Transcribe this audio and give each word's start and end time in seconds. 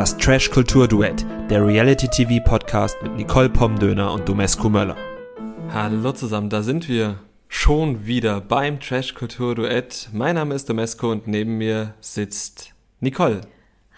Das 0.00 0.16
Trash 0.16 0.50
Kultur 0.50 0.88
Duett, 0.88 1.26
der 1.50 1.62
Reality 1.62 2.08
TV 2.08 2.42
Podcast 2.42 2.96
mit 3.02 3.16
Nicole 3.16 3.50
Pomdöner 3.50 4.14
und 4.14 4.26
Domescu 4.26 4.70
Möller. 4.70 4.96
Hallo 5.74 6.12
zusammen, 6.12 6.48
da 6.48 6.62
sind 6.62 6.88
wir 6.88 7.18
schon 7.48 8.06
wieder 8.06 8.40
beim 8.40 8.80
Trash 8.80 9.12
Kultur 9.12 9.54
Duett. 9.54 10.08
Mein 10.14 10.36
Name 10.36 10.54
ist 10.54 10.70
Domescu 10.70 11.10
und 11.10 11.26
neben 11.26 11.58
mir 11.58 11.92
sitzt 12.00 12.72
Nicole. 13.00 13.42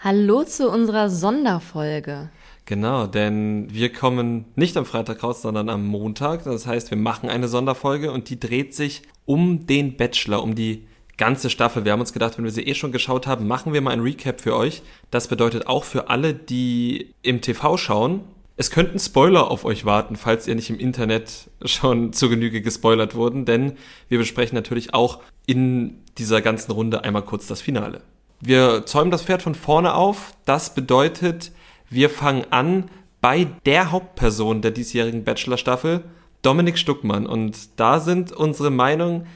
Hallo 0.01 0.43
zu 0.43 0.69
unserer 0.69 1.09
Sonderfolge. 1.09 2.29
Genau, 2.65 3.07
denn 3.07 3.73
wir 3.73 3.93
kommen 3.93 4.43
nicht 4.57 4.75
am 4.75 4.85
Freitag 4.85 5.23
raus, 5.23 5.41
sondern 5.41 5.69
am 5.69 5.87
Montag. 5.87 6.43
Das 6.43 6.67
heißt, 6.67 6.91
wir 6.91 6.97
machen 6.97 7.29
eine 7.29 7.47
Sonderfolge 7.47 8.11
und 8.11 8.29
die 8.29 8.41
dreht 8.41 8.75
sich 8.75 9.03
um 9.23 9.67
den 9.67 9.95
Bachelor, 9.95 10.43
um 10.43 10.53
die 10.53 10.85
ganze 11.17 11.49
Staffel. 11.49 11.85
Wir 11.85 11.91
haben 11.91 11.99
uns 11.99 12.13
gedacht, 12.13 12.37
wenn 12.37 12.45
wir 12.45 12.51
sie 12.51 12.63
eh 12.63 12.73
schon 12.73 12.91
geschaut 12.91 13.27
haben, 13.27 13.47
machen 13.47 13.73
wir 13.73 13.81
mal 13.81 13.91
ein 13.91 13.99
Recap 13.99 14.41
für 14.41 14.55
euch. 14.55 14.81
Das 15.11 15.27
bedeutet 15.27 15.67
auch 15.67 15.83
für 15.83 16.09
alle, 16.09 16.33
die 16.33 17.13
im 17.21 17.41
TV 17.41 17.77
schauen, 17.77 18.21
es 18.55 18.69
könnten 18.69 18.99
Spoiler 18.99 19.49
auf 19.49 19.65
euch 19.65 19.83
warten, 19.85 20.15
falls 20.15 20.47
ihr 20.47 20.55
nicht 20.55 20.69
im 20.69 20.77
Internet 20.77 21.49
schon 21.65 22.13
zu 22.13 22.29
Genüge 22.29 22.61
gespoilert 22.61 23.15
wurden, 23.15 23.45
denn 23.45 23.73
wir 24.09 24.19
besprechen 24.19 24.55
natürlich 24.55 24.93
auch 24.93 25.19
in 25.45 26.01
dieser 26.17 26.41
ganzen 26.41 26.71
Runde 26.71 27.03
einmal 27.03 27.23
kurz 27.23 27.47
das 27.47 27.61
Finale. 27.61 28.01
Wir 28.39 28.85
zäumen 28.85 29.09
das 29.09 29.23
Pferd 29.23 29.41
von 29.41 29.55
vorne 29.55 29.95
auf. 29.95 30.33
Das 30.45 30.75
bedeutet, 30.75 31.51
wir 31.89 32.09
fangen 32.09 32.45
an 32.51 32.89
bei 33.21 33.47
der 33.65 33.91
Hauptperson 33.91 34.61
der 34.61 34.71
diesjährigen 34.71 35.23
Bachelor-Staffel, 35.23 36.03
Dominik 36.41 36.77
Stuckmann. 36.77 37.25
Und 37.25 37.79
da 37.79 37.99
sind 37.99 38.31
unsere 38.33 38.69
Meinungen, 38.69 39.27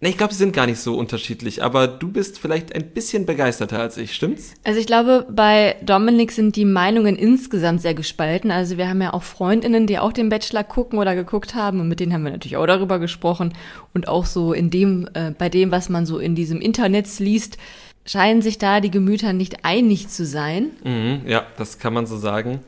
ne, 0.00 0.08
ich 0.08 0.18
glaube, 0.18 0.32
sie 0.32 0.38
sind 0.38 0.52
gar 0.52 0.66
nicht 0.66 0.80
so 0.80 0.96
unterschiedlich, 0.96 1.62
aber 1.62 1.86
du 1.88 2.08
bist 2.08 2.38
vielleicht 2.38 2.74
ein 2.74 2.90
bisschen 2.90 3.26
begeisterter 3.26 3.78
als 3.78 3.96
ich, 3.96 4.14
stimmt's? 4.14 4.54
Also 4.64 4.80
ich 4.80 4.86
glaube, 4.86 5.26
bei 5.30 5.76
Dominik 5.82 6.32
sind 6.32 6.56
die 6.56 6.64
Meinungen 6.64 7.16
insgesamt 7.16 7.82
sehr 7.82 7.94
gespalten. 7.94 8.50
Also 8.50 8.76
wir 8.76 8.88
haben 8.88 9.02
ja 9.02 9.12
auch 9.12 9.22
Freundinnen, 9.22 9.86
die 9.86 9.98
auch 9.98 10.12
den 10.12 10.28
Bachelor 10.28 10.64
gucken 10.64 10.98
oder 10.98 11.14
geguckt 11.14 11.54
haben 11.54 11.80
und 11.80 11.88
mit 11.88 12.00
denen 12.00 12.12
haben 12.12 12.24
wir 12.24 12.32
natürlich 12.32 12.56
auch 12.56 12.66
darüber 12.66 12.98
gesprochen 12.98 13.52
und 13.94 14.08
auch 14.08 14.26
so 14.26 14.52
in 14.52 14.70
dem, 14.70 15.08
äh, 15.14 15.32
bei 15.36 15.48
dem, 15.48 15.70
was 15.70 15.88
man 15.88 16.06
so 16.06 16.18
in 16.18 16.34
diesem 16.34 16.60
Internet 16.60 17.06
liest, 17.18 17.58
scheinen 18.06 18.40
sich 18.40 18.58
da 18.58 18.80
die 18.80 18.90
Gemüter 18.90 19.32
nicht 19.32 19.64
einig 19.64 20.08
zu 20.08 20.24
sein. 20.24 20.70
Mhm, 20.84 21.22
ja, 21.26 21.44
das 21.58 21.78
kann 21.78 21.92
man 21.92 22.06
so 22.06 22.16
sagen. 22.16 22.60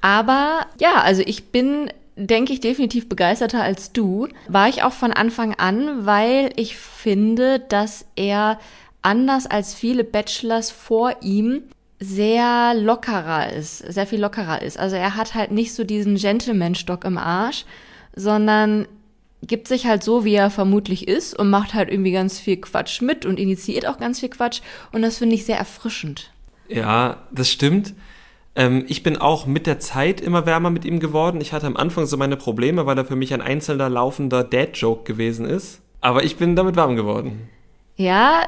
Aber 0.00 0.66
ja, 0.78 1.02
also 1.02 1.22
ich 1.24 1.46
bin, 1.46 1.90
denke 2.16 2.52
ich, 2.52 2.60
definitiv 2.60 3.08
begeisterter 3.08 3.62
als 3.62 3.92
du. 3.92 4.28
War 4.48 4.68
ich 4.68 4.82
auch 4.82 4.92
von 4.92 5.12
Anfang 5.12 5.54
an, 5.54 6.06
weil 6.06 6.50
ich 6.56 6.76
finde, 6.76 7.60
dass 7.60 8.06
er 8.16 8.58
anders 9.02 9.46
als 9.46 9.74
viele 9.74 10.02
Bachelors 10.02 10.70
vor 10.70 11.16
ihm 11.20 11.62
sehr 12.00 12.74
lockerer 12.74 13.52
ist, 13.52 13.78
sehr 13.78 14.06
viel 14.06 14.20
lockerer 14.20 14.62
ist. 14.62 14.78
Also 14.78 14.96
er 14.96 15.16
hat 15.16 15.34
halt 15.34 15.50
nicht 15.50 15.74
so 15.74 15.84
diesen 15.84 16.16
Gentleman-Stock 16.16 17.04
im 17.04 17.16
Arsch, 17.16 17.64
sondern 18.14 18.86
gibt 19.42 19.68
sich 19.68 19.86
halt 19.86 20.02
so, 20.02 20.24
wie 20.24 20.34
er 20.34 20.50
vermutlich 20.50 21.08
ist 21.08 21.38
und 21.38 21.48
macht 21.50 21.74
halt 21.74 21.90
irgendwie 21.90 22.12
ganz 22.12 22.38
viel 22.38 22.56
Quatsch 22.56 23.00
mit 23.00 23.24
und 23.24 23.38
initiiert 23.38 23.86
auch 23.86 23.98
ganz 23.98 24.20
viel 24.20 24.28
Quatsch. 24.28 24.60
Und 24.92 25.02
das 25.02 25.18
finde 25.18 25.36
ich 25.36 25.46
sehr 25.46 25.58
erfrischend. 25.58 26.30
Ja, 26.68 27.22
das 27.30 27.50
stimmt. 27.50 27.94
Ähm, 28.56 28.84
ich 28.88 29.02
bin 29.02 29.16
auch 29.16 29.46
mit 29.46 29.66
der 29.66 29.78
Zeit 29.78 30.20
immer 30.20 30.46
wärmer 30.46 30.70
mit 30.70 30.84
ihm 30.84 30.98
geworden. 30.98 31.40
Ich 31.40 31.52
hatte 31.52 31.66
am 31.66 31.76
Anfang 31.76 32.06
so 32.06 32.16
meine 32.16 32.36
Probleme, 32.36 32.86
weil 32.86 32.98
er 32.98 33.04
für 33.04 33.16
mich 33.16 33.32
ein 33.34 33.42
einzelner 33.42 33.88
laufender 33.88 34.42
Dad-Joke 34.42 35.04
gewesen 35.04 35.46
ist. 35.46 35.80
Aber 36.00 36.24
ich 36.24 36.36
bin 36.36 36.56
damit 36.56 36.76
warm 36.76 36.96
geworden. 36.96 37.48
Ja, 37.96 38.42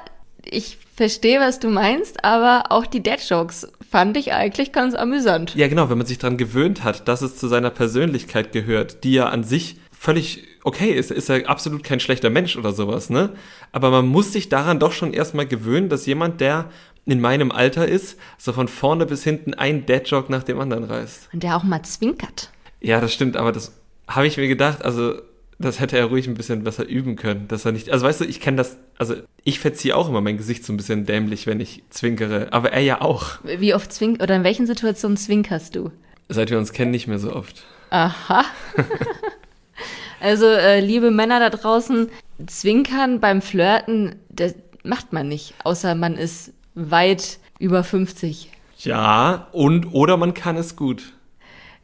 ich 0.44 0.78
verstehe, 0.96 1.40
was 1.40 1.60
du 1.60 1.68
meinst, 1.68 2.24
aber 2.24 2.64
auch 2.70 2.86
die 2.86 3.02
Dad-Jokes 3.02 3.70
fand 3.90 4.16
ich 4.16 4.32
eigentlich 4.32 4.72
ganz 4.72 4.94
amüsant. 4.94 5.54
Ja, 5.54 5.68
genau, 5.68 5.90
wenn 5.90 5.98
man 5.98 6.06
sich 6.06 6.18
daran 6.18 6.36
gewöhnt 6.36 6.84
hat, 6.84 7.06
dass 7.06 7.22
es 7.22 7.36
zu 7.36 7.46
seiner 7.46 7.70
Persönlichkeit 7.70 8.52
gehört, 8.52 9.04
die 9.04 9.12
ja 9.12 9.28
an 9.28 9.44
sich 9.44 9.76
völlig 9.92 10.44
okay 10.64 10.90
ist, 10.90 11.10
ist 11.10 11.28
er 11.28 11.48
absolut 11.48 11.82
kein 11.82 12.00
schlechter 12.00 12.30
Mensch 12.30 12.56
oder 12.56 12.72
sowas, 12.72 13.10
ne? 13.10 13.30
Aber 13.72 13.90
man 13.90 14.06
muss 14.06 14.32
sich 14.32 14.48
daran 14.48 14.78
doch 14.78 14.92
schon 14.92 15.12
erstmal 15.12 15.46
gewöhnen, 15.46 15.88
dass 15.88 16.06
jemand, 16.06 16.40
der 16.40 16.70
in 17.08 17.20
meinem 17.20 17.50
Alter 17.50 17.88
ist, 17.88 18.18
so 18.36 18.52
von 18.52 18.68
vorne 18.68 19.06
bis 19.06 19.24
hinten 19.24 19.54
ein 19.54 19.86
Deadjoke 19.86 20.30
nach 20.30 20.42
dem 20.42 20.60
anderen 20.60 20.84
reißt. 20.84 21.30
Und 21.32 21.42
der 21.42 21.56
auch 21.56 21.64
mal 21.64 21.82
zwinkert. 21.82 22.50
Ja, 22.80 23.00
das 23.00 23.12
stimmt, 23.12 23.36
aber 23.36 23.52
das 23.52 23.72
habe 24.06 24.26
ich 24.26 24.36
mir 24.36 24.48
gedacht, 24.48 24.84
also 24.84 25.14
das 25.58 25.80
hätte 25.80 25.98
er 25.98 26.06
ruhig 26.06 26.28
ein 26.28 26.34
bisschen 26.34 26.62
besser 26.62 26.86
üben 26.86 27.16
können, 27.16 27.48
dass 27.48 27.64
er 27.64 27.72
nicht, 27.72 27.90
also 27.90 28.06
weißt 28.06 28.20
du, 28.20 28.24
ich 28.24 28.40
kenne 28.40 28.58
das, 28.58 28.76
also 28.96 29.14
ich 29.42 29.58
verziehe 29.58 29.96
auch 29.96 30.08
immer 30.08 30.20
mein 30.20 30.36
Gesicht 30.36 30.64
so 30.64 30.72
ein 30.72 30.76
bisschen 30.76 31.04
dämlich, 31.04 31.46
wenn 31.46 31.60
ich 31.60 31.82
zwinkere, 31.90 32.52
aber 32.52 32.72
er 32.72 32.82
ja 32.82 33.00
auch. 33.00 33.38
Wie 33.42 33.74
oft 33.74 33.92
zwink, 33.92 34.22
oder 34.22 34.36
in 34.36 34.44
welchen 34.44 34.66
Situationen 34.66 35.16
zwinkerst 35.16 35.74
du? 35.74 35.90
Seit 36.28 36.50
wir 36.50 36.58
uns 36.58 36.72
kennen, 36.72 36.90
nicht 36.90 37.08
mehr 37.08 37.18
so 37.18 37.34
oft. 37.34 37.64
Aha. 37.90 38.44
Also, 40.20 40.46
äh, 40.46 40.80
liebe 40.80 41.12
Männer 41.12 41.38
da 41.38 41.48
draußen, 41.48 42.08
zwinkern 42.44 43.20
beim 43.20 43.40
Flirten, 43.40 44.16
das 44.28 44.54
macht 44.82 45.12
man 45.12 45.28
nicht, 45.28 45.54
außer 45.62 45.94
man 45.94 46.16
ist 46.16 46.52
weit 46.78 47.38
über 47.58 47.84
50. 47.84 48.50
Ja, 48.78 49.48
und 49.52 49.92
oder 49.92 50.16
man 50.16 50.34
kann 50.34 50.56
es 50.56 50.76
gut. 50.76 51.12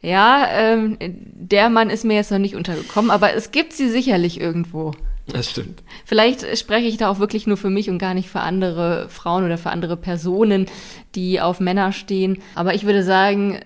Ja, 0.01 0.47
ähm, 0.51 0.97
der 0.99 1.69
Mann 1.69 1.89
ist 1.89 2.05
mir 2.05 2.13
jetzt 2.13 2.31
noch 2.31 2.37
nicht 2.37 2.55
untergekommen, 2.55 3.11
aber 3.11 3.33
es 3.33 3.51
gibt 3.51 3.73
sie 3.73 3.89
sicherlich 3.89 4.39
irgendwo. 4.39 4.93
Das 5.27 5.49
stimmt. 5.49 5.81
Vielleicht 6.05 6.57
spreche 6.57 6.87
ich 6.87 6.97
da 6.97 7.09
auch 7.09 7.19
wirklich 7.19 7.47
nur 7.47 7.57
für 7.57 7.71
mich 7.71 7.89
und 7.89 7.97
gar 7.97 8.13
nicht 8.13 8.29
für 8.29 8.41
andere 8.41 9.09
Frauen 9.09 9.43
oder 9.43 9.57
für 9.57 9.71
andere 9.71 9.97
Personen, 9.97 10.67
die 11.15 11.41
auf 11.41 11.59
Männer 11.59 11.91
stehen. 11.91 12.43
Aber 12.53 12.75
ich 12.75 12.85
würde 12.85 13.03
sagen, 13.03 13.59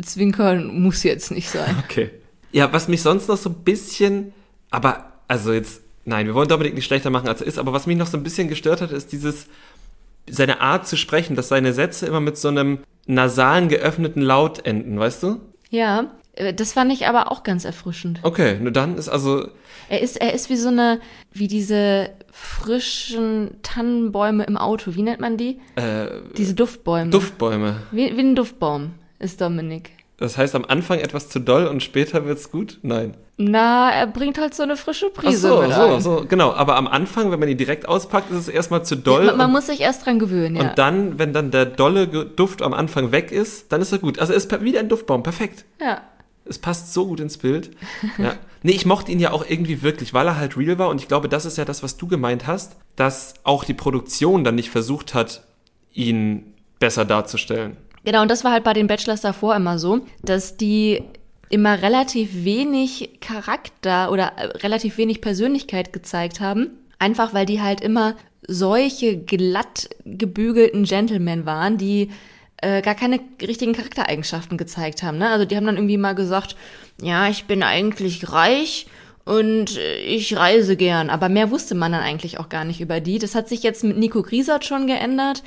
zwinkern 0.00 0.80
muss 0.80 1.02
jetzt 1.02 1.32
nicht 1.32 1.50
sein. 1.50 1.76
Okay. 1.84 2.10
Ja, 2.52 2.72
was 2.72 2.88
mich 2.88 3.02
sonst 3.02 3.28
noch 3.28 3.36
so 3.36 3.50
ein 3.50 3.64
bisschen, 3.64 4.32
aber 4.70 5.12
also 5.26 5.52
jetzt, 5.52 5.82
nein, 6.04 6.26
wir 6.26 6.34
wollen 6.34 6.48
Dominik 6.48 6.74
nicht 6.74 6.86
schlechter 6.86 7.10
machen, 7.10 7.28
als 7.28 7.40
er 7.40 7.46
ist, 7.48 7.58
aber 7.58 7.72
was 7.72 7.86
mich 7.86 7.96
noch 7.96 8.06
so 8.06 8.16
ein 8.16 8.22
bisschen 8.22 8.48
gestört 8.48 8.80
hat, 8.80 8.92
ist 8.92 9.12
dieses, 9.12 9.46
seine 10.30 10.60
Art 10.60 10.86
zu 10.86 10.96
sprechen, 10.96 11.36
dass 11.36 11.48
seine 11.48 11.72
Sätze 11.72 12.06
immer 12.06 12.20
mit 12.20 12.36
so 12.36 12.48
einem 12.48 12.78
nasalen, 13.06 13.68
geöffneten 13.68 14.22
Laut 14.22 14.64
enden, 14.66 14.98
weißt 14.98 15.22
du? 15.22 15.40
Ja, 15.70 16.10
äh, 16.34 16.54
das 16.54 16.72
fand 16.72 16.92
ich 16.92 17.06
aber 17.06 17.30
auch 17.30 17.42
ganz 17.42 17.64
erfrischend. 17.64 18.20
Okay, 18.22 18.58
nur 18.60 18.72
dann 18.72 18.96
ist 18.96 19.08
also. 19.08 19.48
Er 19.88 20.00
ist, 20.00 20.20
er 20.20 20.32
ist 20.34 20.50
wie 20.50 20.56
so 20.56 20.68
eine, 20.68 21.00
wie 21.32 21.48
diese 21.48 22.10
frischen 22.32 23.56
Tannenbäume 23.62 24.44
im 24.44 24.56
Auto. 24.56 24.94
Wie 24.94 25.02
nennt 25.02 25.20
man 25.20 25.36
die? 25.36 25.58
Äh, 25.76 26.06
Diese 26.36 26.54
Duftbäume. 26.54 27.10
Duftbäume. 27.10 27.76
Wie, 27.90 28.16
wie 28.16 28.20
ein 28.20 28.36
Duftbaum 28.36 28.92
ist 29.18 29.40
Dominik. 29.40 29.90
Das 30.20 30.36
heißt, 30.36 30.54
am 30.54 30.66
Anfang 30.66 30.98
etwas 30.98 31.30
zu 31.30 31.38
doll 31.40 31.66
und 31.66 31.82
später 31.82 32.26
wird's 32.26 32.50
gut? 32.50 32.78
Nein. 32.82 33.16
Na, 33.38 33.90
er 33.90 34.06
bringt 34.06 34.38
halt 34.38 34.54
so 34.54 34.62
eine 34.62 34.76
frische 34.76 35.06
Ach 35.16 35.22
Prise 35.22 35.48
so, 35.48 35.62
mit 35.62 35.72
so, 35.72 35.80
ein. 35.80 36.00
so, 36.02 36.26
genau. 36.28 36.52
Aber 36.52 36.76
am 36.76 36.86
Anfang, 36.86 37.30
wenn 37.30 37.40
man 37.40 37.48
ihn 37.48 37.56
direkt 37.56 37.88
auspackt, 37.88 38.30
ist 38.30 38.36
es 38.36 38.48
erstmal 38.48 38.84
zu 38.84 38.96
doll. 38.96 39.24
Man, 39.24 39.38
man 39.38 39.50
muss 39.50 39.66
sich 39.66 39.80
erst 39.80 40.04
dran 40.04 40.18
gewöhnen, 40.18 40.56
ja. 40.56 40.62
und 40.68 40.78
dann, 40.78 41.18
wenn 41.18 41.32
dann 41.32 41.50
der 41.50 41.64
dolle 41.64 42.06
Duft 42.06 42.60
am 42.60 42.74
Anfang 42.74 43.12
weg 43.12 43.32
ist, 43.32 43.72
dann 43.72 43.80
ist 43.80 43.92
er 43.92 43.98
gut. 43.98 44.18
Also 44.18 44.34
er 44.34 44.36
ist 44.36 44.62
wie 44.62 44.78
ein 44.78 44.90
Duftbaum, 44.90 45.22
perfekt. 45.22 45.64
ja. 45.80 46.02
Es 46.44 46.58
passt 46.58 46.92
so 46.92 47.06
gut 47.06 47.20
ins 47.20 47.38
Bild. 47.38 47.70
Ja. 48.18 48.34
Nee, 48.62 48.72
ich 48.72 48.84
mochte 48.84 49.10
ihn 49.10 49.20
ja 49.20 49.32
auch 49.32 49.46
irgendwie 49.48 49.80
wirklich, 49.80 50.12
weil 50.12 50.26
er 50.26 50.36
halt 50.36 50.58
real 50.58 50.78
war. 50.78 50.90
Und 50.90 51.00
ich 51.00 51.08
glaube, 51.08 51.30
das 51.30 51.46
ist 51.46 51.56
ja 51.56 51.64
das, 51.64 51.82
was 51.82 51.96
du 51.96 52.06
gemeint 52.06 52.46
hast, 52.46 52.76
dass 52.94 53.32
auch 53.42 53.64
die 53.64 53.72
Produktion 53.72 54.44
dann 54.44 54.54
nicht 54.54 54.68
versucht 54.68 55.14
hat, 55.14 55.44
ihn 55.94 56.52
besser 56.78 57.06
darzustellen. 57.06 57.78
Genau, 58.04 58.22
und 58.22 58.30
das 58.30 58.44
war 58.44 58.52
halt 58.52 58.64
bei 58.64 58.72
den 58.72 58.86
Bachelors 58.86 59.20
davor 59.20 59.54
immer 59.54 59.78
so, 59.78 60.06
dass 60.22 60.56
die 60.56 61.02
immer 61.50 61.82
relativ 61.82 62.44
wenig 62.44 63.20
Charakter 63.20 64.10
oder 64.10 64.32
äh, 64.36 64.46
relativ 64.58 64.96
wenig 64.96 65.20
Persönlichkeit 65.20 65.92
gezeigt 65.92 66.40
haben. 66.40 66.70
Einfach 66.98 67.34
weil 67.34 67.46
die 67.46 67.60
halt 67.60 67.80
immer 67.80 68.14
solche 68.46 69.18
glatt 69.18 69.90
gebügelten 70.04 70.84
Gentlemen 70.84 71.44
waren, 71.46 71.76
die 71.76 72.10
äh, 72.62 72.82
gar 72.82 72.94
keine 72.94 73.20
richtigen 73.42 73.72
Charaktereigenschaften 73.72 74.56
gezeigt 74.58 75.02
haben. 75.02 75.18
Ne? 75.18 75.28
Also 75.28 75.44
die 75.44 75.56
haben 75.56 75.66
dann 75.66 75.76
irgendwie 75.76 75.96
mal 75.96 76.14
gesagt, 76.14 76.56
ja, 77.02 77.28
ich 77.28 77.44
bin 77.44 77.62
eigentlich 77.62 78.32
reich 78.32 78.86
und 79.24 79.76
äh, 79.76 79.96
ich 80.02 80.36
reise 80.36 80.76
gern. 80.76 81.10
Aber 81.10 81.28
mehr 81.28 81.50
wusste 81.50 81.74
man 81.74 81.92
dann 81.92 82.02
eigentlich 82.02 82.38
auch 82.38 82.48
gar 82.48 82.64
nicht 82.64 82.80
über 82.80 83.00
die. 83.00 83.18
Das 83.18 83.34
hat 83.34 83.48
sich 83.48 83.62
jetzt 83.62 83.82
mit 83.82 83.96
Nico 83.96 84.22
Griesert 84.22 84.64
schon 84.64 84.86
geändert. 84.86 85.42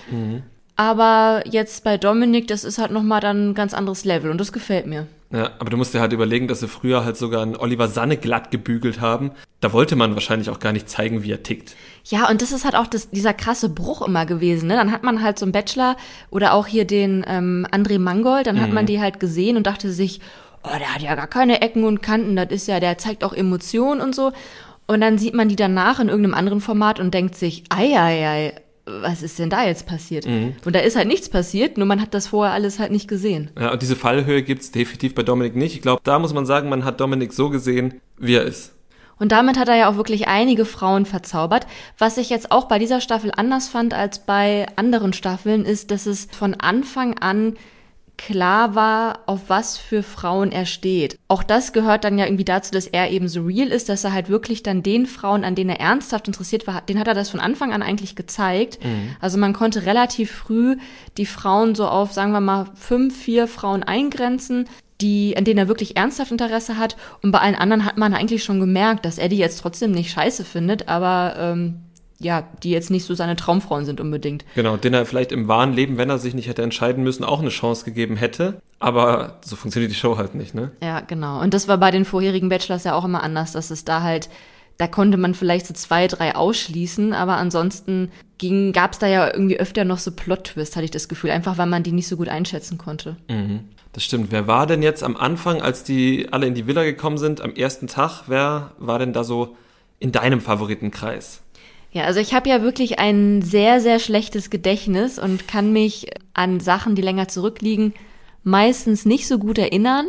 Aber 0.75 1.43
jetzt 1.45 1.83
bei 1.83 1.97
Dominik, 1.97 2.47
das 2.47 2.63
ist 2.63 2.79
halt 2.79 2.91
nochmal 2.91 3.21
dann 3.21 3.49
ein 3.49 3.53
ganz 3.53 3.73
anderes 3.73 4.05
Level 4.05 4.31
und 4.31 4.39
das 4.39 4.51
gefällt 4.51 4.87
mir. 4.87 5.07
Ja, 5.31 5.51
aber 5.57 5.71
du 5.71 5.77
musst 5.77 5.93
dir 5.93 5.99
halt 5.99 6.13
überlegen, 6.13 6.47
dass 6.47 6.59
sie 6.59 6.67
früher 6.67 7.05
halt 7.05 7.17
sogar 7.17 7.41
einen 7.41 7.55
Oliver 7.55 7.87
Sanne 7.87 8.17
glatt 8.17 8.51
gebügelt 8.51 9.01
haben. 9.01 9.31
Da 9.61 9.73
wollte 9.73 9.95
man 9.95 10.13
wahrscheinlich 10.13 10.49
auch 10.51 10.59
gar 10.59 10.73
nicht 10.73 10.89
zeigen, 10.89 11.23
wie 11.23 11.31
er 11.31 11.41
tickt. 11.41 11.75
Ja, 12.05 12.29
und 12.29 12.43
das 12.43 12.51
ist 12.51 12.65
halt 12.65 12.75
auch 12.75 12.85
das, 12.85 13.09
dieser 13.09 13.33
krasse 13.33 13.69
Bruch 13.69 14.05
immer 14.05 14.27
gewesen. 14.27 14.67
Ne? 14.67 14.75
Dann 14.75 14.91
hat 14.91 15.03
man 15.03 15.23
halt 15.23 15.39
so 15.39 15.45
einen 15.45 15.51
Bachelor 15.51 15.97
oder 16.29 16.53
auch 16.53 16.67
hier 16.67 16.85
den 16.85 17.25
ähm, 17.27 17.67
André 17.71 17.97
Mangold, 17.97 18.45
dann 18.45 18.61
hat 18.61 18.71
man 18.71 18.85
die 18.85 18.99
halt 18.99 19.19
gesehen 19.19 19.57
und 19.57 19.65
dachte 19.65 19.91
sich, 19.91 20.21
oh, 20.63 20.77
der 20.77 20.93
hat 20.93 21.01
ja 21.01 21.15
gar 21.15 21.27
keine 21.27 21.61
Ecken 21.61 21.83
und 21.83 22.01
Kanten, 22.01 22.35
das 22.35 22.49
ist 22.49 22.67
ja, 22.67 22.79
der 22.79 22.97
zeigt 22.97 23.23
auch 23.23 23.33
Emotionen 23.33 24.01
und 24.01 24.13
so. 24.13 24.33
Und 24.85 25.01
dann 25.01 25.17
sieht 25.17 25.33
man 25.33 25.49
die 25.49 25.55
danach 25.55 25.99
in 25.99 26.09
irgendeinem 26.09 26.35
anderen 26.35 26.61
Format 26.61 26.99
und 26.99 27.13
denkt 27.13 27.35
sich, 27.35 27.63
ei, 27.69 27.97
ei, 27.97 28.27
ei, 28.27 28.53
was 28.85 29.23
ist 29.23 29.39
denn 29.39 29.49
da 29.49 29.65
jetzt 29.65 29.87
passiert? 29.87 30.25
Mhm. 30.25 30.55
Und 30.65 30.75
da 30.75 30.79
ist 30.79 30.95
halt 30.95 31.07
nichts 31.07 31.29
passiert, 31.29 31.77
nur 31.77 31.87
man 31.87 32.01
hat 32.01 32.13
das 32.13 32.27
vorher 32.27 32.53
alles 32.53 32.79
halt 32.79 32.91
nicht 32.91 33.07
gesehen. 33.07 33.49
Ja, 33.57 33.71
und 33.71 33.81
diese 33.81 33.95
Fallhöhe 33.95 34.43
gibt's 34.43 34.71
definitiv 34.71 35.15
bei 35.15 35.23
Dominik 35.23 35.55
nicht. 35.55 35.75
Ich 35.75 35.81
glaube, 35.81 36.01
da 36.03 36.19
muss 36.19 36.33
man 36.33 36.45
sagen, 36.45 36.69
man 36.69 36.83
hat 36.83 36.99
Dominik 36.99 37.33
so 37.33 37.49
gesehen, 37.49 38.01
wie 38.17 38.35
er 38.35 38.43
ist. 38.43 38.73
Und 39.19 39.31
damit 39.31 39.57
hat 39.57 39.69
er 39.69 39.75
ja 39.75 39.89
auch 39.89 39.95
wirklich 39.95 40.27
einige 40.27 40.65
Frauen 40.65 41.05
verzaubert. 41.05 41.65
Was 41.97 42.17
ich 42.17 42.29
jetzt 42.29 42.51
auch 42.51 42.65
bei 42.65 42.79
dieser 42.79 42.99
Staffel 42.99 43.31
anders 43.33 43.69
fand 43.69 43.93
als 43.93 44.19
bei 44.19 44.65
anderen 44.75 45.13
Staffeln, 45.13 45.65
ist, 45.65 45.91
dass 45.91 46.05
es 46.05 46.27
von 46.31 46.55
Anfang 46.55 47.17
an 47.19 47.55
klar 48.17 48.75
war, 48.75 49.19
auf 49.25 49.49
was 49.49 49.77
für 49.77 50.03
Frauen 50.03 50.51
er 50.51 50.65
steht. 50.65 51.17
Auch 51.27 51.43
das 51.43 51.73
gehört 51.73 52.03
dann 52.03 52.17
ja 52.17 52.25
irgendwie 52.25 52.45
dazu, 52.45 52.71
dass 52.71 52.87
er 52.87 53.11
eben 53.11 53.27
so 53.27 53.41
real 53.41 53.67
ist, 53.67 53.89
dass 53.89 54.03
er 54.03 54.13
halt 54.13 54.29
wirklich 54.29 54.63
dann 54.63 54.83
den 54.83 55.05
Frauen, 55.05 55.43
an 55.43 55.55
denen 55.55 55.71
er 55.71 55.79
ernsthaft 55.79 56.27
interessiert 56.27 56.67
war, 56.67 56.81
den 56.81 56.99
hat 56.99 57.07
er 57.07 57.15
das 57.15 57.29
von 57.29 57.39
Anfang 57.39 57.73
an 57.73 57.81
eigentlich 57.81 58.15
gezeigt. 58.15 58.83
Mhm. 58.83 59.15
Also 59.19 59.37
man 59.37 59.53
konnte 59.53 59.85
relativ 59.85 60.31
früh 60.31 60.77
die 61.17 61.25
Frauen 61.25 61.75
so 61.75 61.87
auf, 61.87 62.13
sagen 62.13 62.31
wir 62.31 62.41
mal, 62.41 62.67
fünf, 62.75 63.17
vier 63.17 63.47
Frauen 63.47 63.83
eingrenzen, 63.83 64.69
die, 65.01 65.35
an 65.35 65.43
denen 65.43 65.59
er 65.59 65.67
wirklich 65.67 65.97
ernsthaft 65.97 66.31
Interesse 66.31 66.77
hat. 66.77 66.95
Und 67.21 67.31
bei 67.31 67.39
allen 67.39 67.55
anderen 67.55 67.85
hat 67.85 67.97
man 67.97 68.13
eigentlich 68.13 68.43
schon 68.43 68.59
gemerkt, 68.59 69.05
dass 69.05 69.17
er 69.17 69.29
die 69.29 69.37
jetzt 69.37 69.59
trotzdem 69.59 69.91
nicht 69.91 70.11
scheiße 70.11 70.45
findet, 70.45 70.87
aber 70.87 71.35
ähm, 71.37 71.81
ja, 72.19 72.47
die 72.63 72.71
jetzt 72.71 72.89
nicht 72.89 73.05
so 73.05 73.15
seine 73.15 73.35
Traumfrauen 73.35 73.85
sind 73.85 73.99
unbedingt. 73.99 74.45
Genau, 74.55 74.77
den 74.77 74.93
er 74.93 75.05
vielleicht 75.05 75.31
im 75.31 75.47
wahren 75.47 75.73
Leben, 75.73 75.97
wenn 75.97 76.09
er 76.09 76.19
sich 76.19 76.33
nicht 76.33 76.47
hätte 76.47 76.61
entscheiden 76.61 77.03
müssen, 77.03 77.23
auch 77.23 77.39
eine 77.39 77.49
Chance 77.49 77.85
gegeben 77.85 78.15
hätte. 78.15 78.61
Aber 78.79 79.39
so 79.43 79.55
funktioniert 79.55 79.91
die 79.91 79.97
Show 79.97 80.17
halt 80.17 80.35
nicht, 80.35 80.53
ne? 80.53 80.71
Ja, 80.81 81.01
genau. 81.01 81.41
Und 81.41 81.53
das 81.53 81.67
war 81.67 81.77
bei 81.77 81.91
den 81.91 82.05
vorherigen 82.05 82.49
Bachelors 82.49 82.83
ja 82.83 82.95
auch 82.95 83.05
immer 83.05 83.23
anders, 83.23 83.53
dass 83.53 83.71
es 83.71 83.83
da 83.85 84.01
halt, 84.01 84.29
da 84.77 84.87
konnte 84.87 85.17
man 85.17 85.33
vielleicht 85.33 85.67
so 85.67 85.73
zwei, 85.73 86.07
drei 86.07 86.35
ausschließen, 86.35 87.13
aber 87.13 87.37
ansonsten 87.37 88.11
gab 88.73 88.91
es 88.91 88.99
da 88.99 89.07
ja 89.07 89.33
irgendwie 89.33 89.59
öfter 89.59 89.85
noch 89.85 89.99
so 89.99 90.11
Plot-Twist, 90.11 90.75
hatte 90.75 90.83
ich 90.83 90.91
das 90.91 91.07
Gefühl, 91.07 91.31
einfach 91.31 91.57
weil 91.57 91.67
man 91.67 91.83
die 91.83 91.93
nicht 91.93 92.07
so 92.07 92.17
gut 92.17 92.27
einschätzen 92.27 92.77
konnte. 92.77 93.15
Mhm. 93.29 93.61
Das 93.93 94.03
stimmt. 94.03 94.31
Wer 94.31 94.47
war 94.47 94.67
denn 94.67 94.81
jetzt 94.81 95.03
am 95.03 95.15
Anfang, 95.15 95.61
als 95.61 95.83
die 95.83 96.27
alle 96.31 96.47
in 96.47 96.55
die 96.55 96.67
Villa 96.67 96.83
gekommen 96.83 97.17
sind, 97.17 97.41
am 97.41 97.53
ersten 97.53 97.87
Tag, 97.87 98.23
wer 98.27 98.71
war 98.79 98.99
denn 98.99 99.13
da 99.13 99.23
so 99.23 99.55
in 99.99 100.11
deinem 100.11 100.41
Favoritenkreis? 100.41 101.41
Ja, 101.93 102.05
also 102.05 102.19
ich 102.19 102.33
habe 102.33 102.49
ja 102.49 102.63
wirklich 102.63 102.97
ein 102.97 103.43
sehr, 103.43 103.79
sehr 103.79 103.99
schlechtes 103.99 104.49
Gedächtnis 104.49 105.19
und 105.19 105.47
kann 105.47 105.71
mich 105.71 106.07
an 106.33 106.59
Sachen, 106.59 106.95
die 106.95 107.03
länger 107.03 107.27
zurückliegen, 107.27 107.93
meistens 108.43 109.05
nicht 109.05 109.27
so 109.27 109.37
gut 109.37 109.59
erinnern 109.59 110.07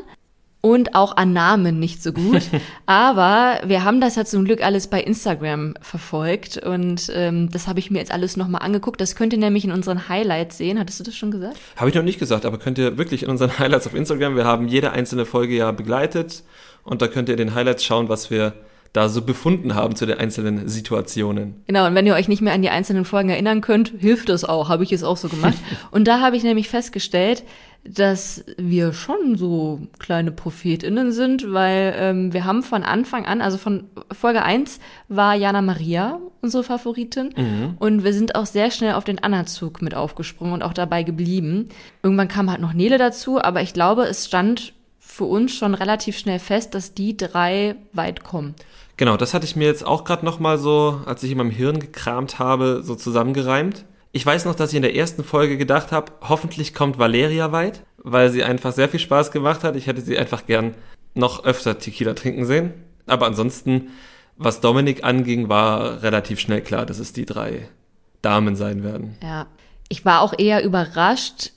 und 0.62 0.94
auch 0.94 1.18
an 1.18 1.34
Namen 1.34 1.78
nicht 1.78 2.02
so 2.02 2.14
gut. 2.14 2.40
Aber 2.86 3.60
wir 3.66 3.84
haben 3.84 4.00
das 4.00 4.16
ja 4.16 4.24
zum 4.24 4.46
Glück 4.46 4.64
alles 4.64 4.86
bei 4.86 4.98
Instagram 5.02 5.74
verfolgt 5.82 6.56
und 6.56 7.12
ähm, 7.14 7.50
das 7.50 7.68
habe 7.68 7.80
ich 7.80 7.90
mir 7.90 7.98
jetzt 7.98 8.12
alles 8.12 8.38
nochmal 8.38 8.62
angeguckt. 8.62 8.98
Das 8.98 9.14
könnt 9.14 9.34
ihr 9.34 9.38
nämlich 9.38 9.66
in 9.66 9.72
unseren 9.72 10.08
Highlights 10.08 10.56
sehen. 10.56 10.78
Hattest 10.78 11.00
du 11.00 11.04
das 11.04 11.14
schon 11.14 11.30
gesagt? 11.30 11.58
Habe 11.76 11.90
ich 11.90 11.94
noch 11.94 12.02
nicht 12.02 12.18
gesagt, 12.18 12.46
aber 12.46 12.56
könnt 12.56 12.78
ihr 12.78 12.96
wirklich 12.96 13.24
in 13.24 13.28
unseren 13.28 13.58
Highlights 13.58 13.86
auf 13.86 13.94
Instagram, 13.94 14.36
wir 14.36 14.46
haben 14.46 14.68
jede 14.68 14.92
einzelne 14.92 15.26
Folge 15.26 15.54
ja 15.54 15.70
begleitet 15.70 16.44
und 16.82 17.02
da 17.02 17.08
könnt 17.08 17.28
ihr 17.28 17.34
in 17.34 17.46
den 17.46 17.54
Highlights 17.54 17.84
schauen, 17.84 18.08
was 18.08 18.30
wir 18.30 18.54
da 18.94 19.08
so 19.08 19.22
befunden 19.22 19.74
haben 19.74 19.96
zu 19.96 20.06
den 20.06 20.18
einzelnen 20.18 20.68
Situationen. 20.68 21.56
Genau, 21.66 21.86
und 21.86 21.96
wenn 21.96 22.06
ihr 22.06 22.14
euch 22.14 22.28
nicht 22.28 22.40
mehr 22.40 22.54
an 22.54 22.62
die 22.62 22.70
einzelnen 22.70 23.04
Folgen 23.04 23.28
erinnern 23.28 23.60
könnt, 23.60 23.92
hilft 23.98 24.28
das 24.28 24.44
auch, 24.44 24.68
habe 24.68 24.84
ich 24.84 24.92
es 24.92 25.02
auch 25.02 25.16
so 25.16 25.28
gemacht. 25.28 25.56
und 25.90 26.06
da 26.06 26.20
habe 26.20 26.36
ich 26.36 26.44
nämlich 26.44 26.68
festgestellt, 26.68 27.42
dass 27.82 28.44
wir 28.56 28.92
schon 28.92 29.36
so 29.36 29.80
kleine 29.98 30.30
ProphetInnen 30.30 31.10
sind, 31.10 31.52
weil 31.52 31.92
ähm, 31.98 32.32
wir 32.32 32.44
haben 32.44 32.62
von 32.62 32.84
Anfang 32.84 33.26
an, 33.26 33.42
also 33.42 33.58
von 33.58 33.88
Folge 34.12 34.42
1 34.42 34.78
war 35.08 35.34
Jana 35.34 35.60
Maria 35.60 36.20
unsere 36.40 36.62
Favoritin 36.62 37.34
mhm. 37.36 37.74
und 37.80 38.04
wir 38.04 38.12
sind 38.12 38.36
auch 38.36 38.46
sehr 38.46 38.70
schnell 38.70 38.94
auf 38.94 39.04
den 39.04 39.22
Anna-Zug 39.22 39.82
mit 39.82 39.94
aufgesprungen 39.94 40.54
und 40.54 40.62
auch 40.62 40.72
dabei 40.72 41.02
geblieben. 41.02 41.68
Irgendwann 42.02 42.28
kam 42.28 42.48
halt 42.48 42.60
noch 42.60 42.74
Nele 42.74 42.96
dazu, 42.96 43.42
aber 43.42 43.60
ich 43.60 43.74
glaube, 43.74 44.04
es 44.04 44.26
stand 44.26 44.72
für 45.14 45.24
uns 45.26 45.54
schon 45.54 45.74
relativ 45.74 46.18
schnell 46.18 46.40
fest, 46.40 46.74
dass 46.74 46.92
die 46.92 47.16
drei 47.16 47.76
weit 47.92 48.24
kommen. 48.24 48.56
Genau, 48.96 49.16
das 49.16 49.32
hatte 49.32 49.44
ich 49.44 49.54
mir 49.54 49.68
jetzt 49.68 49.86
auch 49.86 50.02
gerade 50.02 50.24
noch 50.24 50.40
mal 50.40 50.58
so, 50.58 51.02
als 51.06 51.22
ich 51.22 51.30
in 51.30 51.38
meinem 51.38 51.52
Hirn 51.52 51.78
gekramt 51.78 52.40
habe, 52.40 52.82
so 52.82 52.96
zusammengereimt. 52.96 53.84
Ich 54.10 54.26
weiß 54.26 54.44
noch, 54.44 54.56
dass 54.56 54.70
ich 54.70 54.76
in 54.76 54.82
der 54.82 54.96
ersten 54.96 55.22
Folge 55.22 55.56
gedacht 55.56 55.92
habe, 55.92 56.10
hoffentlich 56.20 56.74
kommt 56.74 56.98
Valeria 56.98 57.52
weit, 57.52 57.84
weil 57.98 58.30
sie 58.30 58.42
einfach 58.42 58.72
sehr 58.72 58.88
viel 58.88 58.98
Spaß 58.98 59.30
gemacht 59.30 59.62
hat. 59.62 59.76
Ich 59.76 59.86
hätte 59.86 60.00
sie 60.00 60.18
einfach 60.18 60.46
gern 60.46 60.74
noch 61.14 61.44
öfter 61.44 61.78
Tequila 61.78 62.14
trinken 62.14 62.44
sehen. 62.44 62.72
Aber 63.06 63.26
ansonsten, 63.26 63.90
was 64.36 64.60
Dominik 64.60 65.04
anging, 65.04 65.48
war 65.48 66.02
relativ 66.02 66.40
schnell 66.40 66.60
klar, 66.60 66.86
dass 66.86 66.98
es 66.98 67.12
die 67.12 67.24
drei 67.24 67.68
Damen 68.20 68.56
sein 68.56 68.82
werden. 68.82 69.16
Ja, 69.22 69.46
ich 69.88 70.04
war 70.04 70.22
auch 70.22 70.34
eher 70.36 70.64
überrascht, 70.64 71.52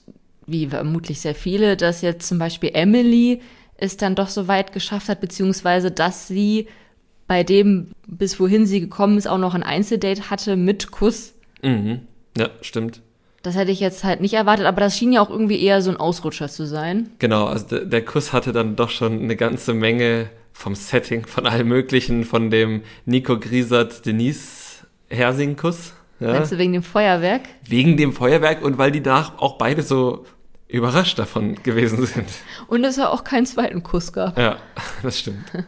wie 0.48 0.66
vermutlich 0.66 1.20
sehr 1.20 1.34
viele, 1.34 1.76
dass 1.76 2.02
jetzt 2.02 2.26
zum 2.26 2.38
Beispiel 2.38 2.70
Emily 2.72 3.40
es 3.76 3.96
dann 3.96 4.14
doch 4.14 4.28
so 4.28 4.48
weit 4.48 4.72
geschafft 4.72 5.08
hat, 5.08 5.20
beziehungsweise 5.20 5.90
dass 5.90 6.26
sie 6.26 6.66
bei 7.28 7.44
dem, 7.44 7.92
bis 8.06 8.40
wohin 8.40 8.66
sie 8.66 8.80
gekommen 8.80 9.18
ist, 9.18 9.28
auch 9.28 9.38
noch 9.38 9.54
ein 9.54 9.62
Einzeldate 9.62 10.30
hatte 10.30 10.56
mit 10.56 10.90
Kuss. 10.90 11.34
Mhm. 11.62 12.00
Ja, 12.36 12.48
stimmt. 12.62 13.02
Das 13.42 13.54
hätte 13.54 13.70
ich 13.70 13.80
jetzt 13.80 14.02
halt 14.02 14.20
nicht 14.20 14.34
erwartet, 14.34 14.66
aber 14.66 14.80
das 14.80 14.96
schien 14.96 15.12
ja 15.12 15.20
auch 15.20 15.30
irgendwie 15.30 15.62
eher 15.62 15.80
so 15.80 15.90
ein 15.90 15.96
Ausrutscher 15.96 16.48
zu 16.48 16.66
sein. 16.66 17.10
Genau, 17.18 17.44
also 17.44 17.66
der, 17.66 17.84
der 17.84 18.04
Kuss 18.04 18.32
hatte 18.32 18.52
dann 18.52 18.74
doch 18.74 18.90
schon 18.90 19.22
eine 19.22 19.36
ganze 19.36 19.74
Menge 19.74 20.30
vom 20.52 20.74
Setting, 20.74 21.24
von 21.26 21.46
allem 21.46 21.68
Möglichen, 21.68 22.24
von 22.24 22.50
dem 22.50 22.82
Nico 23.04 23.38
Griesert 23.38 24.04
Denise 24.06 24.86
Hersing-Kuss. 25.08 25.92
Ja. 26.20 26.32
Meinst 26.32 26.50
du 26.50 26.58
wegen 26.58 26.72
dem 26.72 26.82
Feuerwerk? 26.82 27.42
Wegen 27.64 27.96
dem 27.96 28.12
Feuerwerk 28.12 28.64
und 28.64 28.76
weil 28.76 28.90
die 28.90 29.02
danach 29.02 29.38
auch 29.38 29.56
beide 29.56 29.82
so 29.82 30.24
überrascht 30.68 31.18
davon 31.18 31.62
gewesen 31.62 32.04
sind. 32.06 32.28
Und 32.68 32.84
es 32.84 32.96
ja 32.96 33.08
auch 33.08 33.24
keinen 33.24 33.46
zweiten 33.46 33.82
Kuss 33.82 34.12
gab. 34.12 34.38
Ja, 34.38 34.56
das 35.02 35.18
stimmt. 35.18 35.50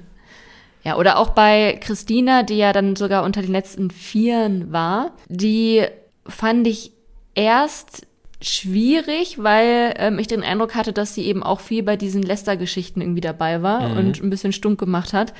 Ja, 0.82 0.96
oder 0.96 1.18
auch 1.18 1.30
bei 1.30 1.78
Christina, 1.78 2.42
die 2.42 2.56
ja 2.56 2.72
dann 2.72 2.96
sogar 2.96 3.24
unter 3.24 3.42
den 3.42 3.52
letzten 3.52 3.90
Vieren 3.90 4.72
war, 4.72 5.12
die 5.28 5.84
fand 6.26 6.66
ich 6.66 6.92
erst 7.34 8.06
schwierig, 8.40 9.42
weil 9.42 9.92
ähm, 9.98 10.18
ich 10.18 10.26
den 10.26 10.42
Eindruck 10.42 10.74
hatte, 10.74 10.92
dass 10.92 11.14
sie 11.14 11.26
eben 11.26 11.42
auch 11.42 11.60
viel 11.60 11.82
bei 11.82 11.96
diesen 11.96 12.22
Lester-Geschichten 12.22 13.02
irgendwie 13.02 13.20
dabei 13.20 13.62
war 13.62 13.90
mhm. 13.90 13.98
und 13.98 14.22
ein 14.22 14.30
bisschen 14.30 14.52
stunk 14.52 14.80
gemacht 14.80 15.12
hat. 15.12 15.34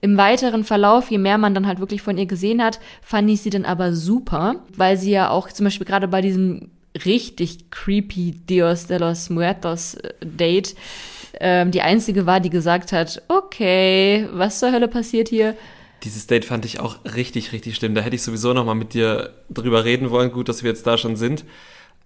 Im 0.00 0.16
weiteren 0.16 0.64
Verlauf, 0.64 1.10
je 1.10 1.18
mehr 1.18 1.38
man 1.38 1.54
dann 1.54 1.66
halt 1.66 1.80
wirklich 1.80 2.00
von 2.00 2.16
ihr 2.16 2.26
gesehen 2.26 2.62
hat, 2.62 2.80
fand 3.02 3.28
ich 3.28 3.42
sie 3.42 3.50
dann 3.50 3.64
aber 3.64 3.92
super, 3.92 4.62
weil 4.74 4.96
sie 4.96 5.10
ja 5.10 5.28
auch 5.28 5.48
zum 5.48 5.64
Beispiel 5.64 5.86
gerade 5.86 6.08
bei 6.08 6.22
diesem 6.22 6.70
richtig 7.04 7.70
creepy 7.70 8.32
Dios 8.48 8.86
de 8.86 8.98
los 8.98 9.30
Muertos 9.30 9.94
äh, 9.94 10.14
Date 10.24 10.74
ähm, 11.40 11.70
die 11.70 11.82
einzige 11.82 12.26
war, 12.26 12.40
die 12.40 12.50
gesagt 12.50 12.92
hat, 12.92 13.22
okay, 13.28 14.28
was 14.32 14.58
zur 14.58 14.72
Hölle 14.72 14.88
passiert 14.88 15.28
hier? 15.28 15.56
Dieses 16.04 16.26
Date 16.26 16.44
fand 16.44 16.64
ich 16.64 16.80
auch 16.80 16.96
richtig, 17.04 17.52
richtig 17.52 17.76
schlimm. 17.76 17.94
Da 17.94 18.00
hätte 18.00 18.16
ich 18.16 18.22
sowieso 18.22 18.52
noch 18.52 18.64
mal 18.64 18.74
mit 18.74 18.94
dir 18.94 19.34
drüber 19.50 19.84
reden 19.84 20.10
wollen. 20.10 20.30
Gut, 20.32 20.48
dass 20.48 20.62
wir 20.62 20.70
jetzt 20.70 20.86
da 20.86 20.96
schon 20.96 21.16
sind. 21.16 21.44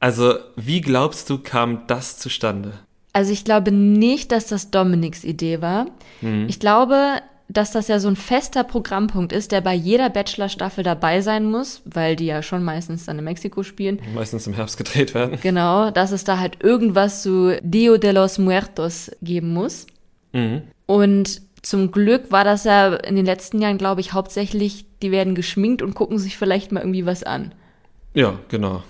Also, 0.01 0.35
wie 0.57 0.81
glaubst 0.81 1.29
du, 1.31 1.39
kam 1.39 1.87
das 1.87 2.19
zustande? 2.19 2.73
Also, 3.13 3.33
ich 3.33 3.45
glaube 3.45 3.71
nicht, 3.71 4.33
dass 4.33 4.47
das 4.47 4.71
Dominiks 4.71 5.25
Idee 5.25 5.61
war. 5.61 5.87
Mhm. 6.23 6.47
Ich 6.49 6.59
glaube, 6.59 7.21
dass 7.53 7.73
das 7.73 7.89
ja 7.89 7.99
so 7.99 8.09
ein 8.09 8.17
fester 8.17 8.65
Programmpunkt 8.65 9.33
ist, 9.33 9.53
der 9.53 9.61
bei 9.61 9.75
jeder 9.75 10.09
Bachelor-Staffel 10.11 10.85
dabei 10.85 11.21
sein 11.21 11.45
muss, 11.45 11.83
weil 11.85 12.17
die 12.17 12.27
ja 12.27 12.43
schon 12.43 12.65
meistens 12.65 13.05
dann 13.05 13.19
in 13.19 13.25
Mexiko 13.25 13.63
spielen. 13.63 14.01
Meistens 14.15 14.47
im 14.47 14.55
Herbst 14.55 14.79
gedreht 14.79 15.15
werden. 15.15 15.39
Genau, 15.43 15.91
dass 15.91 16.13
es 16.13 16.25
da 16.25 16.39
halt 16.39 16.63
irgendwas 16.63 17.23
zu 17.23 17.59
Dio 17.63 17.99
de 17.99 18.13
los 18.13 18.39
Muertos 18.39 19.11
geben 19.21 19.53
muss. 19.53 19.87
Mhm. 20.33 20.63
Und 20.87 21.43
zum 21.63 21.91
Glück 21.93 22.31
war 22.33 22.45
das 22.45 22.65
ja 22.65 22.95
in 22.95 23.17
den 23.17 23.27
letzten 23.27 23.61
Jahren, 23.61 23.79
glaube 23.79 24.01
ich, 24.01 24.13
hauptsächlich, 24.13 24.87
die 25.03 25.11
werden 25.11 25.35
geschminkt 25.35 25.83
und 25.83 25.95
gucken 25.95 26.19
sich 26.19 26.39
vielleicht 26.39 26.73
mal 26.73 26.81
irgendwie 26.81 27.07
was 27.07 27.23
an. 27.23 27.55
Ja, 28.15 28.39
genau. 28.49 28.83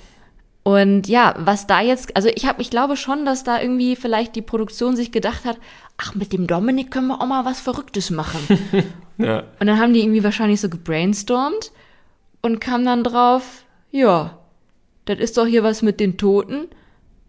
Und 0.65 1.09
ja, 1.09 1.35
was 1.39 1.67
da 1.67 1.81
jetzt, 1.81 2.15
also 2.17 2.29
ich 2.33 2.47
habe, 2.47 2.63
ich 2.63 2.71
glaube 2.71 2.97
schon, 2.97 3.25
dass 3.25 3.43
da 3.43 3.61
irgendwie 3.61 3.97
vielleicht 3.97 4.37
die 4.37 4.43
Produktion 4.43 4.95
sich 4.95 5.11
gedacht 5.11 5.45
hat, 5.45 5.59
ach, 5.97 6.15
mit 6.15 6.33
dem 6.33 6.47
Dominik 6.47 6.91
können 6.91 7.09
wir 7.09 7.21
auch 7.21 7.27
mal 7.27 7.45
was 7.45 7.61
Verrücktes 7.61 8.11
machen. 8.11 8.41
ja. 9.19 9.43
Und 9.59 9.67
dann 9.67 9.81
haben 9.81 9.93
die 9.93 10.01
irgendwie 10.01 10.23
wahrscheinlich 10.23 10.61
so 10.61 10.69
gebrainstormt 10.69 11.73
und 12.43 12.61
kam 12.61 12.85
dann 12.85 13.03
drauf, 13.03 13.65
ja, 13.91 14.39
das 15.07 15.19
ist 15.19 15.37
doch 15.37 15.47
hier 15.47 15.65
was 15.65 15.83
mit 15.83 15.99
den 15.99 16.17
Toten, 16.17 16.69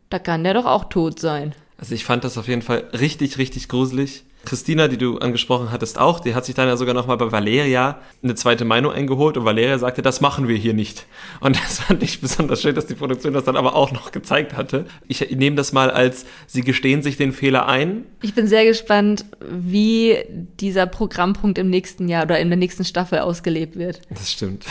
da 0.09 0.19
kann 0.19 0.43
der 0.43 0.53
doch 0.53 0.65
auch 0.65 0.85
tot 0.85 1.19
sein. 1.19 1.55
Also 1.77 1.95
ich 1.95 2.05
fand 2.05 2.23
das 2.23 2.37
auf 2.37 2.47
jeden 2.47 2.61
Fall 2.61 2.89
richtig, 2.93 3.39
richtig 3.39 3.67
gruselig. 3.67 4.23
Christina, 4.45 4.87
die 4.87 4.97
du 4.97 5.19
angesprochen 5.19 5.71
hattest, 5.71 5.97
auch, 5.97 6.19
die 6.19 6.35
hat 6.35 6.45
sich 6.45 6.53
dann 6.53 6.67
ja 6.67 6.75
sogar 6.75 6.93
nochmal 6.93 7.17
bei 7.17 7.31
Valeria 7.31 7.99
eine 8.21 8.35
zweite 8.35 8.65
Meinung 8.65 8.91
eingeholt 8.91 9.37
und 9.37 9.45
Valeria 9.45 9.77
sagte, 9.77 10.01
das 10.01 10.19
machen 10.19 10.47
wir 10.47 10.57
hier 10.57 10.73
nicht. 10.73 11.05
Und 11.39 11.55
das 11.57 11.79
fand 11.79 12.03
ich 12.03 12.19
besonders 12.19 12.61
schön, 12.61 12.75
dass 12.75 12.85
die 12.85 12.95
Produktion 12.95 13.33
das 13.33 13.45
dann 13.45 13.55
aber 13.55 13.75
auch 13.75 13.91
noch 13.91 14.11
gezeigt 14.11 14.55
hatte. 14.55 14.85
Ich 15.07 15.31
nehme 15.31 15.55
das 15.55 15.71
mal 15.71 15.89
als, 15.89 16.25
sie 16.45 16.61
gestehen 16.61 17.01
sich 17.03 17.15
den 17.15 17.31
Fehler 17.31 17.67
ein. 17.67 18.03
Ich 18.21 18.33
bin 18.33 18.47
sehr 18.47 18.65
gespannt, 18.65 19.25
wie 19.49 20.17
dieser 20.59 20.87
Programmpunkt 20.87 21.57
im 21.57 21.69
nächsten 21.69 22.09
Jahr 22.09 22.23
oder 22.23 22.39
in 22.39 22.49
der 22.49 22.57
nächsten 22.57 22.83
Staffel 22.83 23.19
ausgelebt 23.19 23.77
wird. 23.77 24.01
Das 24.09 24.31
stimmt. 24.31 24.65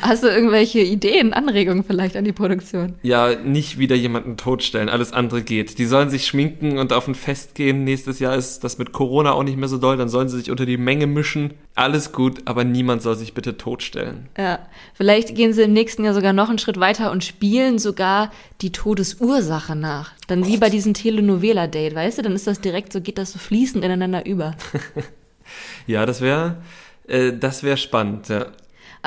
Hast 0.00 0.22
du 0.22 0.28
irgendwelche 0.28 0.80
Ideen, 0.80 1.32
Anregungen 1.32 1.84
vielleicht 1.84 2.16
an 2.16 2.24
die 2.24 2.32
Produktion? 2.32 2.94
Ja, 3.02 3.34
nicht 3.34 3.78
wieder 3.78 3.96
jemanden 3.96 4.36
totstellen, 4.36 4.88
alles 4.88 5.12
andere 5.12 5.42
geht. 5.42 5.78
Die 5.78 5.86
sollen 5.86 6.10
sich 6.10 6.26
schminken 6.26 6.78
und 6.78 6.92
auf 6.92 7.08
ein 7.08 7.14
Fest 7.14 7.54
gehen. 7.54 7.84
Nächstes 7.84 8.18
Jahr 8.18 8.36
ist 8.36 8.64
das 8.64 8.78
mit 8.78 8.92
Corona 8.92 9.32
auch 9.32 9.42
nicht 9.42 9.56
mehr 9.56 9.68
so 9.68 9.78
doll, 9.78 9.96
dann 9.96 10.08
sollen 10.08 10.28
sie 10.28 10.38
sich 10.38 10.50
unter 10.50 10.66
die 10.66 10.76
Menge 10.76 11.06
mischen. 11.06 11.54
Alles 11.74 12.12
gut, 12.12 12.42
aber 12.44 12.64
niemand 12.64 13.02
soll 13.02 13.16
sich 13.16 13.34
bitte 13.34 13.56
totstellen. 13.56 14.28
Ja, 14.36 14.60
vielleicht 14.94 15.34
gehen 15.34 15.52
sie 15.52 15.62
im 15.62 15.72
nächsten 15.72 16.04
Jahr 16.04 16.14
sogar 16.14 16.32
noch 16.32 16.48
einen 16.48 16.58
Schritt 16.58 16.80
weiter 16.80 17.10
und 17.10 17.24
spielen 17.24 17.78
sogar 17.78 18.30
die 18.60 18.72
Todesursache 18.72 19.76
nach. 19.76 20.12
Dann 20.26 20.46
wie 20.46 20.56
bei 20.56 20.70
diesem 20.70 20.94
Telenovela-Date, 20.94 21.94
weißt 21.94 22.18
du? 22.18 22.22
Dann 22.22 22.32
ist 22.32 22.46
das 22.46 22.60
direkt 22.60 22.92
so, 22.92 23.00
geht 23.00 23.18
das 23.18 23.32
so 23.32 23.38
fließend 23.38 23.84
ineinander 23.84 24.26
über. 24.26 24.56
Ja, 25.86 26.04
das 26.04 26.20
wäre 26.20 26.58
äh, 27.08 27.32
das 27.32 27.62
wäre 27.62 27.76
spannend, 27.76 28.28
ja. 28.28 28.46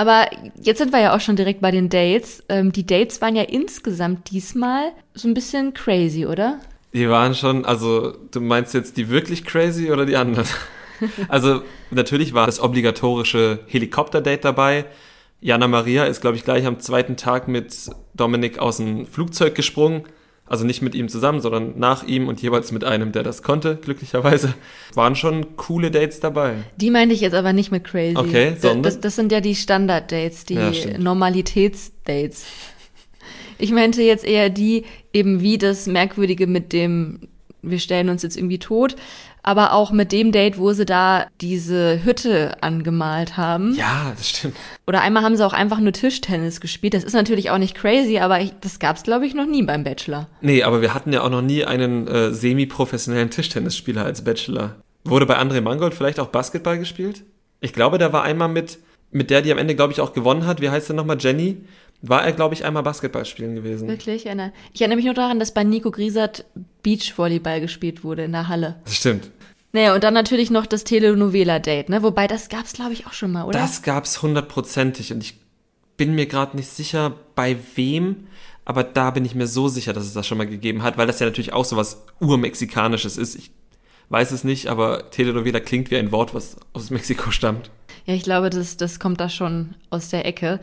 Aber 0.02 0.26
jetzt 0.60 0.80
sind 0.80 0.92
wir 0.92 1.00
ja 1.00 1.16
auch 1.16 1.20
schon 1.20 1.36
direkt 1.36 1.62
bei 1.62 1.70
den 1.70 1.88
Dates. 1.88 2.44
Ähm, 2.50 2.72
die 2.72 2.88
Dates 2.88 3.22
waren 3.22 3.36
ja 3.36 3.44
insgesamt 3.44 4.32
diesmal 4.32 4.94
so 5.14 5.28
ein 5.28 5.36
bisschen 5.36 5.76
crazy, 5.76 6.26
oder? 6.26 6.60
Die 6.92 7.08
waren 7.08 7.36
schon, 7.36 7.66
also 7.66 8.12
du 8.32 8.42
meinst 8.42 8.74
jetzt 8.74 8.98
die 8.98 9.10
wirklich 9.10 9.46
crazy 9.46 9.92
oder 9.92 10.08
die 10.08 10.16
anderen? 10.16 10.48
also 11.28 11.62
natürlich 11.92 12.34
war 12.34 12.48
das 12.48 12.60
obligatorische 12.60 13.60
Helikopter-Date 13.68 14.44
dabei. 14.44 14.86
Jana 15.40 15.68
Maria 15.68 16.06
ist, 16.06 16.22
glaube 16.22 16.36
ich, 16.36 16.44
gleich 16.44 16.66
am 16.66 16.80
zweiten 16.80 17.16
Tag 17.16 17.48
mit 17.48 17.92
Dominik 18.16 18.58
aus 18.58 18.78
dem 18.78 19.06
Flugzeug 19.06 19.54
gesprungen. 19.54 20.06
Also 20.52 20.66
nicht 20.66 20.82
mit 20.82 20.96
ihm 20.96 21.08
zusammen, 21.08 21.40
sondern 21.40 21.80
nach 21.80 22.04
ihm 22.04 22.28
und 22.28 22.42
jeweils 22.42 22.74
mit 22.74 22.84
einem, 22.84 23.14
der 23.14 23.24
das 23.24 23.42
konnte, 23.42 23.78
glücklicherweise. 23.78 24.54
Waren 24.96 25.16
schon 25.16 25.56
coole 25.56 25.92
Dates 25.92 26.20
dabei. 26.20 26.56
Die 26.76 26.92
meinte 26.92 27.16
ich 27.16 27.22
jetzt 27.22 27.36
aber 27.36 27.54
nicht 27.54 27.72
mit 27.72 27.86
crazy. 27.86 28.18
Okay, 28.18 28.58
sondern? 28.60 28.84
Das, 28.84 29.00
das 29.00 29.16
sind 29.16 29.32
ja 29.32 29.40
die 29.40 29.56
Standard-Dates, 29.56 30.44
die 30.44 30.56
Ja. 30.56 30.98
Normalitäts-Dates. 30.98 32.44
Ich 33.60 33.72
meinte 33.72 34.02
jetzt 34.02 34.26
eher 34.26 34.50
die, 34.50 34.84
eben 35.14 35.40
wie 35.40 35.58
das 35.58 35.88
Merkwürdige 35.88 36.48
mit 36.48 36.74
dem, 36.74 37.30
wir 37.62 37.80
stellen 37.80 38.10
uns 38.10 38.22
jetzt 38.22 38.36
irgendwie 38.36 38.60
tot, 38.60 38.98
aber 39.44 39.74
auch 39.74 39.92
mit 39.92 40.12
dem 40.12 40.32
Date, 40.32 40.58
wo 40.58 40.72
sie 40.74 40.86
da 40.86 41.28
diese 41.42 42.04
Hütte 42.04 42.62
angemalt 42.62 43.38
haben. 43.38 43.74
Ja, 43.76 44.14
das 44.16 44.30
stimmt. 44.30 44.56
Oder 44.88 45.02
einmal 45.02 45.24
haben 45.24 45.36
sie 45.36 45.46
auch 45.46 45.54
einfach 45.54 45.80
nur 45.80 45.94
Tischtennis 45.94 46.62
gespielt. 46.62 46.94
Das 46.94 47.04
ist 47.04 47.14
natürlich 47.14 47.50
auch 47.50 47.58
nicht 47.58 47.76
crazy, 47.76 48.20
aber 48.20 48.40
ich, 48.42 48.54
das 48.62 48.80
gab's 48.80 49.04
glaube 49.04 49.26
ich 49.26 49.34
noch 49.34 49.46
nie 49.46 49.64
beim 49.64 49.84
Bachelor. 49.84 50.28
Nee, 50.42 50.64
aber 50.64 50.82
wir 50.82 50.94
hatten 50.94 51.14
ja 51.14 51.24
auch 51.24 51.30
noch 51.30 51.42
nie 51.42 51.66
einen 51.66 52.08
äh, 52.08 52.34
semi-professionellen 52.34 53.30
Tischtennisspieler 53.30 54.06
als 54.06 54.24
Bachelor. 54.24 54.76
Wurde 55.04 55.26
bei 55.26 55.38
André 55.38 55.62
Mangold 55.62 55.94
vielleicht 55.94 56.20
auch 56.20 56.28
Basketball 56.28 56.78
gespielt? 56.78 57.24
Ich 57.60 57.74
glaube, 57.74 57.98
da 57.98 58.14
war 58.14 58.24
einmal 58.24 58.50
mit, 58.50 58.80
mit 59.12 59.30
der, 59.30 59.42
die 59.42 59.52
am 59.52 59.58
Ende, 59.58 59.76
glaube 59.76 59.94
ich, 59.94 60.02
auch 60.02 60.14
gewonnen 60.14 60.46
hat. 60.46 60.62
Wie 60.62 60.70
heißt 60.70 60.88
sie 60.88 60.94
nochmal? 60.94 61.18
Jenny? 61.20 61.58
War 62.04 62.24
er, 62.24 62.32
glaube 62.32 62.56
ich, 62.56 62.66
einmal 62.66 62.82
Basketball 62.82 63.26
spielen 63.26 63.56
gewesen. 63.56 63.88
Wirklich? 63.88 64.18
Ich 64.18 64.26
erinnere, 64.26 64.52
ich 64.74 64.82
erinnere 64.82 64.98
mich 64.98 65.06
nur 65.06 65.14
daran, 65.14 65.40
dass 65.40 65.54
bei 65.54 65.64
Nico 65.64 65.92
Griesert 65.92 66.46
Beachvolleyball 66.84 67.62
gespielt 67.62 68.04
wurde 68.04 68.24
in 68.24 68.32
der 68.32 68.48
Halle. 68.48 68.76
Das 68.86 68.96
stimmt. 68.96 69.30
Naja, 69.74 69.96
und 69.96 70.04
dann 70.04 70.14
natürlich 70.14 70.50
noch 70.52 70.66
das 70.66 70.84
Telenovela-Date, 70.84 71.90
ne? 71.90 72.04
Wobei, 72.04 72.28
das 72.28 72.50
gab's, 72.50 72.74
glaube 72.74 72.94
ich, 72.94 73.08
auch 73.08 73.14
schon 73.14 73.32
mal, 73.32 73.46
oder? 73.46 73.58
Das 73.58 73.82
gab's 73.82 74.22
hundertprozentig 74.22 75.14
und 75.14 75.24
ich 75.24 75.36
bin 75.96 76.14
mir 76.14 76.26
gerade 76.26 76.58
nicht 76.58 76.70
sicher, 76.70 77.14
bei 77.36 77.56
wem, 77.76 78.28
aber 78.66 78.84
da 78.84 79.12
bin 79.12 79.24
ich 79.24 79.36
mir 79.36 79.48
so 79.48 79.68
sicher, 79.68 79.94
dass 79.94 80.06
es 80.06 80.14
das 80.14 80.28
schon 80.28 80.38
mal 80.38 80.48
gegeben 80.48 80.84
hat, 80.84 80.98
weil 80.98 81.08
das 81.08 81.20
ja 81.20 81.26
natürlich 81.26 81.54
auch 81.54 81.66
so 81.66 81.78
was 81.78 82.04
urmexikanisches 82.20 83.18
ist. 83.18 83.36
Ich 83.36 83.52
weiß 84.10 84.32
es 84.32 84.44
nicht, 84.44 84.68
aber 84.68 85.10
Telenovela 85.10 85.60
klingt 85.62 85.90
wie 85.90 85.98
ein 85.98 86.12
Wort, 86.12 86.34
was 86.34 86.58
aus 86.74 86.90
Mexiko 86.90 87.32
stammt. 87.32 87.70
Ja, 88.06 88.14
ich 88.14 88.24
glaube, 88.24 88.50
das, 88.50 88.78
das 88.78 89.00
kommt 89.00 89.22
da 89.22 89.30
schon 89.30 89.76
aus 89.90 90.10
der 90.10 90.26
Ecke. 90.26 90.60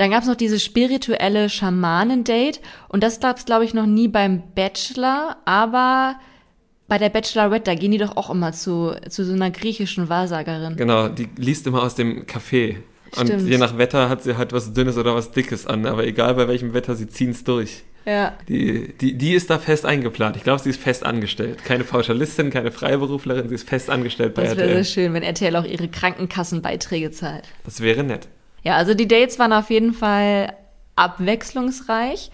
Dann 0.00 0.12
gab's 0.12 0.26
noch 0.26 0.34
dieses 0.34 0.64
spirituelle 0.64 1.50
Schamanen-Date 1.50 2.62
und 2.88 3.02
das 3.02 3.20
gab's, 3.20 3.44
glaube 3.44 3.66
ich, 3.66 3.74
noch 3.74 3.84
nie 3.84 4.08
beim 4.08 4.42
Bachelor, 4.54 5.36
aber 5.44 6.18
bei 6.88 6.96
der 6.96 7.10
Bachelorette, 7.10 7.64
da 7.64 7.74
gehen 7.74 7.90
die 7.90 7.98
doch 7.98 8.16
auch 8.16 8.30
immer 8.30 8.54
zu, 8.54 8.96
zu 9.10 9.26
so 9.26 9.34
einer 9.34 9.50
griechischen 9.50 10.08
Wahrsagerin. 10.08 10.76
Genau, 10.76 11.08
die 11.08 11.28
liest 11.36 11.66
immer 11.66 11.82
aus 11.82 11.96
dem 11.96 12.24
Café. 12.24 12.76
Und 13.14 13.26
Stimmt. 13.26 13.46
je 13.46 13.58
nach 13.58 13.76
Wetter 13.76 14.08
hat 14.08 14.22
sie 14.22 14.38
halt 14.38 14.54
was 14.54 14.72
Dünnes 14.72 14.96
oder 14.96 15.14
was 15.14 15.32
Dickes 15.32 15.66
an, 15.66 15.84
aber 15.84 16.06
egal 16.06 16.34
bei 16.34 16.48
welchem 16.48 16.72
Wetter, 16.72 16.94
sie 16.96 17.06
ziehen's 17.06 17.44
durch. 17.44 17.82
Ja. 18.06 18.38
Die, 18.48 18.94
die, 18.98 19.18
die 19.18 19.34
ist 19.34 19.50
da 19.50 19.58
fest 19.58 19.84
eingeplant. 19.84 20.34
Ich 20.36 20.44
glaube, 20.44 20.62
sie 20.62 20.70
ist 20.70 20.80
fest 20.80 21.04
angestellt. 21.04 21.62
Keine 21.66 21.84
Pauschalistin, 21.84 22.48
keine 22.48 22.72
Freiberuflerin, 22.72 23.50
sie 23.50 23.54
ist 23.54 23.68
fest 23.68 23.90
angestellt 23.90 24.32
bei 24.32 24.44
Das 24.44 24.56
wäre 24.56 24.62
RTL. 24.62 24.82
sehr 24.82 25.04
schön, 25.04 25.12
wenn 25.12 25.22
RTL 25.22 25.54
auch 25.56 25.66
ihre 25.66 25.88
Krankenkassenbeiträge 25.88 27.10
zahlt. 27.10 27.44
Das 27.66 27.82
wäre 27.82 28.02
nett. 28.02 28.28
Ja, 28.62 28.76
also 28.76 28.94
die 28.94 29.08
Dates 29.08 29.38
waren 29.38 29.52
auf 29.52 29.70
jeden 29.70 29.92
Fall 29.92 30.52
abwechslungsreich. 30.96 32.30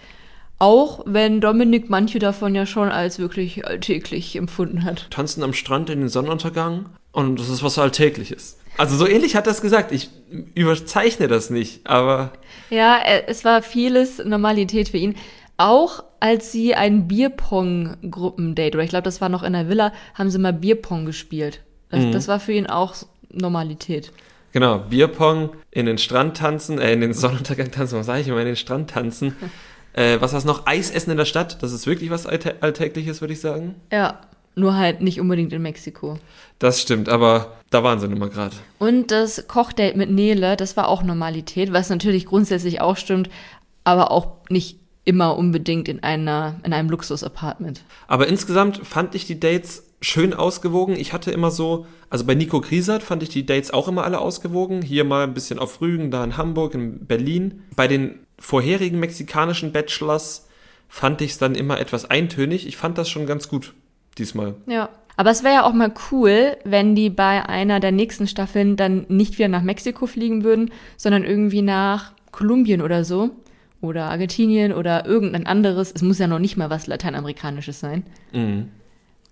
Auch 0.59 1.03
wenn 1.05 1.41
Dominik 1.41 1.91
manche 1.91 2.19
davon 2.19 2.55
ja 2.55 2.65
schon 2.65 2.89
als 2.89 3.19
wirklich 3.19 3.67
alltäglich 3.67 4.37
empfunden 4.37 4.85
hat. 4.85 5.11
Tanzen 5.11 5.43
am 5.43 5.53
Strand 5.53 5.91
in 5.91 6.01
den 6.01 6.09
Sonnenuntergang 6.09 6.87
und 7.13 7.39
das 7.39 7.51
ist 7.51 7.63
was 7.63 7.79
Alltägliches. 7.79 8.59
Also 8.79 8.97
so 8.97 9.07
ähnlich 9.07 9.37
hat 9.37 9.47
er 9.47 9.53
es 9.53 9.61
gesagt. 9.61 9.93
Ich 9.93 10.11
überzeichne 10.55 11.29
das 11.29 11.51
nicht, 11.51 11.87
aber 11.87 12.33
Ja, 12.71 12.99
äh, 13.05 13.25
es 13.27 13.45
war 13.45 13.63
vieles 13.63 14.23
Normalität 14.25 14.91
für 14.91 14.99
ihn. 14.99 15.15
Auch 15.59 16.05
als 16.21 16.53
sie 16.53 16.75
ein 16.75 17.07
Bierpong-Gruppendate, 17.09 18.77
oder 18.77 18.85
ich 18.85 18.91
glaube, 18.91 19.05
das 19.05 19.21
war 19.21 19.29
noch 19.29 19.43
in 19.43 19.55
der 19.55 19.69
Villa, 19.69 19.93
haben 20.15 20.31
sie 20.31 20.39
mal 20.39 20.53
Bierpong 20.53 21.07
gespielt. 21.07 21.63
Das, 21.91 22.11
das 22.11 22.29
war 22.29 22.41
für 22.41 22.53
ihn 22.53 22.67
auch 22.67 22.95
Normalität. 23.31 24.13
Genau, 24.57 24.79
Bierpong, 24.79 25.51
in 25.71 25.85
den 25.85 25.99
Strand 25.99 26.39
tanzen, 26.39 26.79
äh, 26.79 26.95
in 26.95 27.03
den 27.03 27.13
Sonnenuntergang 27.13 27.71
tanzen, 27.71 27.99
was 27.99 28.07
sage 28.07 28.23
ich 28.23 28.29
immer, 28.29 28.41
in 28.41 28.47
den 28.47 28.57
Strand 28.57 28.89
tanzen. 28.89 29.37
äh, 29.93 30.19
was 30.19 30.33
war's 30.33 30.47
noch? 30.47 30.67
Eis 30.67 30.91
essen 30.91 31.11
in 31.11 31.19
der 31.19 31.27
Stadt, 31.27 31.63
das 31.63 31.73
ist 31.73 31.87
wirklich 31.87 32.09
was 32.09 32.27
Alltä 32.27 32.55
Alltägliches, 32.63 33.21
würde 33.21 33.35
ich 33.35 33.41
sagen. 33.41 33.75
Ja, 33.93 34.19
nur 34.55 34.75
halt 34.75 35.03
nicht 35.03 35.21
unbedingt 35.21 35.53
in 35.53 35.61
Mexiko. 35.61 36.19
Das 36.59 36.81
stimmt, 36.81 37.11
aber 37.11 37.59
da 37.69 37.85
waren 37.85 38.01
sie 38.01 38.09
nun 38.09 38.19
mal 38.19 38.31
gerade. 38.31 38.57
Und 38.79 39.11
das 39.11 39.47
Kochdate 39.47 39.95
mit 39.95 40.11
Nele, 40.11 40.57
das 40.57 40.75
war 40.79 40.89
auch 40.89 41.03
Normalität, 41.03 41.75
was 41.75 41.91
natürlich 41.91 42.25
grundsätzlich 42.25 42.81
auch 42.81 42.97
stimmt, 42.97 43.29
aber 43.85 44.11
auch 44.11 44.39
nicht 44.49 44.79
immer 45.05 45.37
unbedingt 45.37 45.87
in 45.87 46.03
einer, 46.03 46.55
in 46.65 46.73
einem 46.73 46.89
Luxus-Apartment. 46.89 47.83
Aber 48.09 48.27
insgesamt 48.27 48.87
fand 48.87 49.15
ich 49.15 49.27
die 49.27 49.39
Dates 49.39 49.86
schön 50.07 50.35
ausgewogen. 50.35 50.95
Ich 50.97 51.13
hatte 51.13 51.33
immer 51.33 51.51
so, 51.51 51.87
also 52.11 52.25
bei 52.25 52.35
Nico 52.35 52.61
Griesert 52.61 53.03
fand 53.03 53.23
ich 53.25 53.29
die 53.29 53.45
Dates 53.45 53.73
auch 53.73 53.89
immer 53.89 54.05
alle 54.05 54.21
ausgewogen. 54.21 54.83
Hier 54.83 55.05
mal 55.05 55.25
ein 55.25 55.35
bisschen 55.35 55.59
auf 55.59 55.81
Rügen, 55.81 56.13
da 56.13 56.23
in 56.23 56.37
Hamburg, 56.37 56.75
in 56.75 57.07
Berlin. 57.07 57.65
Bei 57.75 57.89
den 57.89 58.21
vorherigen 58.39 59.01
mexikanischen 59.01 59.73
Bachelors 59.73 60.49
fand 60.89 61.21
ich 61.23 61.33
es 61.33 61.39
dann 61.39 61.57
immer 61.57 61.81
etwas 61.81 62.09
eintönig. 62.09 62.69
Ich 62.69 62.77
fand 62.77 62.99
das 62.99 63.09
schon 63.09 63.27
ganz 63.27 63.49
gut 63.49 63.75
diesmal. 64.17 64.55
Ja. 64.67 64.89
Aber 65.19 65.31
es 65.31 65.43
wäre 65.43 65.55
ja 65.55 65.65
auch 65.65 65.73
mal 65.73 65.93
cool, 66.13 66.59
wenn 66.65 66.95
die 66.95 67.09
bei 67.09 67.49
einer 67.49 67.81
der 67.81 67.91
nächsten 67.91 68.29
Staffeln 68.29 68.77
dann 68.77 69.07
nicht 69.09 69.39
wieder 69.39 69.49
nach 69.49 69.63
Mexiko 69.63 70.07
fliegen 70.07 70.45
würden, 70.45 70.71
sondern 70.99 71.25
irgendwie 71.25 71.63
nach 71.63 72.13
Kolumbien 72.33 72.83
oder 72.83 73.05
so. 73.05 73.31
Oder 73.81 74.05
Argentinien 74.05 74.73
oder 74.73 75.07
irgendein 75.07 75.47
anderes. 75.47 75.91
Es 75.95 76.03
muss 76.03 76.19
ja 76.19 76.27
noch 76.27 76.39
nicht 76.39 76.57
mal 76.57 76.71
was 76.71 76.87
Lateinamerikanisches 76.87 77.81
sein. 77.81 78.05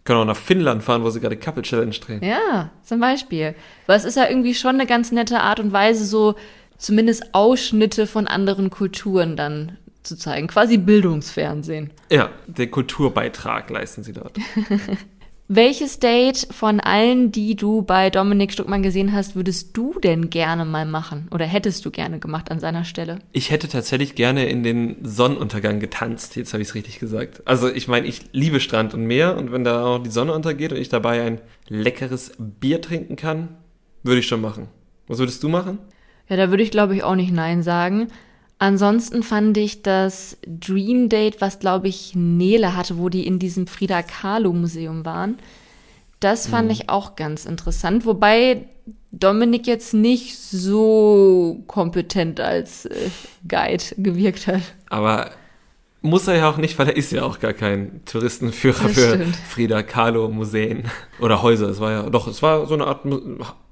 Können 0.04 0.20
auch 0.20 0.24
nach 0.26 0.36
Finnland 0.36 0.82
fahren, 0.82 1.02
wo 1.02 1.10
sie 1.10 1.20
gerade 1.20 1.36
Couple 1.36 1.62
Challenge 1.62 1.94
drehen. 1.94 2.22
Ja, 2.22 2.70
zum 2.82 3.00
Beispiel. 3.00 3.54
Weil 3.86 3.96
es 3.96 4.04
ist 4.04 4.16
ja 4.16 4.28
irgendwie 4.28 4.54
schon 4.54 4.74
eine 4.74 4.86
ganz 4.86 5.12
nette 5.12 5.40
Art 5.40 5.60
und 5.60 5.72
Weise, 5.72 6.04
so 6.04 6.34
zumindest 6.76 7.34
Ausschnitte 7.34 8.06
von 8.06 8.26
anderen 8.26 8.68
Kulturen 8.68 9.36
dann 9.36 9.78
zu 10.02 10.16
zeigen. 10.16 10.46
Quasi 10.46 10.76
Bildungsfernsehen. 10.76 11.90
Ja, 12.10 12.30
den 12.46 12.70
Kulturbeitrag 12.70 13.70
leisten 13.70 14.02
sie 14.02 14.12
dort. 14.12 14.36
Welches 15.48 15.98
Date 15.98 16.48
von 16.52 16.80
allen, 16.80 17.30
die 17.30 17.54
du 17.54 17.82
bei 17.82 18.08
Dominik 18.08 18.50
Stuckmann 18.50 18.82
gesehen 18.82 19.12
hast, 19.12 19.36
würdest 19.36 19.76
du 19.76 20.00
denn 20.00 20.30
gerne 20.30 20.64
mal 20.64 20.86
machen? 20.86 21.28
Oder 21.32 21.44
hättest 21.44 21.84
du 21.84 21.90
gerne 21.90 22.18
gemacht 22.18 22.50
an 22.50 22.60
seiner 22.60 22.84
Stelle? 22.84 23.18
Ich 23.32 23.50
hätte 23.50 23.68
tatsächlich 23.68 24.14
gerne 24.14 24.46
in 24.46 24.62
den 24.62 24.96
Sonnenuntergang 25.02 25.80
getanzt. 25.80 26.36
Jetzt 26.36 26.54
habe 26.54 26.62
ich 26.62 26.70
es 26.70 26.74
richtig 26.74 26.98
gesagt. 26.98 27.42
Also 27.44 27.68
ich 27.70 27.88
meine, 27.88 28.06
ich 28.06 28.22
liebe 28.32 28.58
Strand 28.58 28.94
und 28.94 29.04
Meer 29.04 29.36
und 29.36 29.52
wenn 29.52 29.64
da 29.64 29.84
auch 29.84 29.98
die 30.02 30.08
Sonne 30.08 30.32
untergeht 30.32 30.72
und 30.72 30.78
ich 30.78 30.88
dabei 30.88 31.20
ein 31.22 31.42
leckeres 31.68 32.32
Bier 32.38 32.80
trinken 32.80 33.16
kann, 33.16 33.50
würde 34.02 34.20
ich 34.20 34.26
schon 34.26 34.40
machen. 34.40 34.68
Was 35.08 35.18
würdest 35.18 35.42
du 35.42 35.50
machen? 35.50 35.78
Ja, 36.26 36.36
da 36.38 36.48
würde 36.48 36.62
ich 36.62 36.70
glaube 36.70 36.96
ich 36.96 37.04
auch 37.04 37.16
nicht 37.16 37.32
Nein 37.32 37.62
sagen. 37.62 38.08
Ansonsten 38.64 39.22
fand 39.22 39.58
ich 39.58 39.82
das 39.82 40.38
Dream 40.46 41.10
Date, 41.10 41.42
was 41.42 41.58
glaube 41.58 41.88
ich 41.88 42.14
Nele 42.14 42.74
hatte, 42.74 42.96
wo 42.96 43.10
die 43.10 43.26
in 43.26 43.38
diesem 43.38 43.66
Frida 43.66 44.02
Kahlo 44.02 44.54
Museum 44.54 45.04
waren. 45.04 45.36
Das 46.18 46.46
fand 46.46 46.72
ich 46.72 46.88
auch 46.88 47.14
ganz 47.14 47.44
interessant, 47.44 48.06
wobei 48.06 48.66
Dominik 49.12 49.66
jetzt 49.66 49.92
nicht 49.92 50.38
so 50.38 51.62
kompetent 51.66 52.40
als 52.40 52.86
äh, 52.86 53.10
Guide 53.46 53.84
gewirkt 53.98 54.46
hat. 54.46 54.62
Aber 54.88 55.32
muss 56.00 56.26
er 56.26 56.36
ja 56.36 56.48
auch 56.48 56.56
nicht, 56.56 56.78
weil 56.78 56.88
er 56.88 56.96
ist 56.96 57.12
ja 57.12 57.22
auch 57.22 57.40
gar 57.40 57.52
kein 57.52 58.00
Touristenführer 58.06 58.88
für. 58.88 59.26
Frida 59.50 59.82
Kahlo 59.82 60.30
Museen 60.30 60.84
oder 61.20 61.42
Häuser. 61.42 61.68
Es 61.68 61.80
war 61.80 61.92
ja, 61.92 62.08
doch, 62.08 62.28
es 62.28 62.42
war 62.42 62.64
so 62.66 62.72
eine 62.72 62.86
Art, 62.86 63.00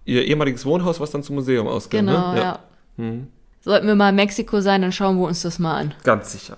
ihr 0.05 0.27
ehemaliges 0.27 0.67
Wohnhaus, 0.67 1.01
was 1.01 1.11
dann 1.13 1.23
zum 1.23 1.37
Museum 1.37 1.67
ausging. 1.67 2.05
Genau, 2.05 2.35
ne? 2.35 2.39
ja. 2.39 2.59
Hm. 2.99 3.29
Sollten 3.65 3.87
wir 3.87 3.95
mal 3.95 4.11
in 4.11 4.17
Mexiko 4.17 4.61
sein, 4.61 4.83
dann 4.83 4.93
schauen 4.93 5.19
wir 5.19 5.27
uns 5.27 5.43
das 5.43 5.59
mal 5.59 5.77
an. 5.77 5.95
Ganz 6.05 6.33
sicher. 6.33 6.57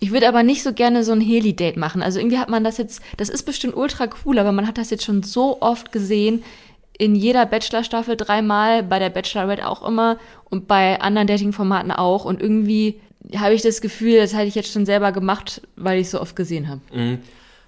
Ich 0.00 0.12
würde 0.12 0.28
aber 0.28 0.42
nicht 0.42 0.62
so 0.62 0.72
gerne 0.72 1.04
so 1.04 1.12
ein 1.12 1.20
Heli-Date 1.20 1.76
machen. 1.76 2.02
Also 2.02 2.18
irgendwie 2.18 2.38
hat 2.38 2.48
man 2.48 2.64
das 2.64 2.78
jetzt, 2.78 3.02
das 3.16 3.28
ist 3.28 3.42
bestimmt 3.42 3.76
ultra 3.76 4.08
cool, 4.24 4.38
aber 4.38 4.52
man 4.52 4.66
hat 4.66 4.78
das 4.78 4.90
jetzt 4.90 5.04
schon 5.04 5.22
so 5.22 5.60
oft 5.60 5.92
gesehen. 5.92 6.42
In 6.96 7.16
jeder 7.16 7.44
Bachelor-Staffel 7.44 8.16
dreimal, 8.16 8.82
bei 8.82 8.98
der 8.98 9.10
Bachelorette 9.10 9.66
auch 9.66 9.86
immer 9.86 10.16
und 10.48 10.68
bei 10.68 11.00
anderen 11.00 11.26
Dating-Formaten 11.26 11.90
auch. 11.90 12.24
Und 12.24 12.40
irgendwie 12.40 13.00
habe 13.36 13.54
ich 13.54 13.62
das 13.62 13.80
Gefühl, 13.80 14.18
das 14.18 14.32
hätte 14.32 14.46
ich 14.46 14.54
jetzt 14.54 14.72
schon 14.72 14.86
selber 14.86 15.10
gemacht, 15.10 15.62
weil 15.76 15.98
ich 15.98 16.06
es 16.06 16.12
so 16.12 16.20
oft 16.20 16.36
gesehen 16.36 16.68
habe. 16.68 16.80
Mhm. 16.92 17.18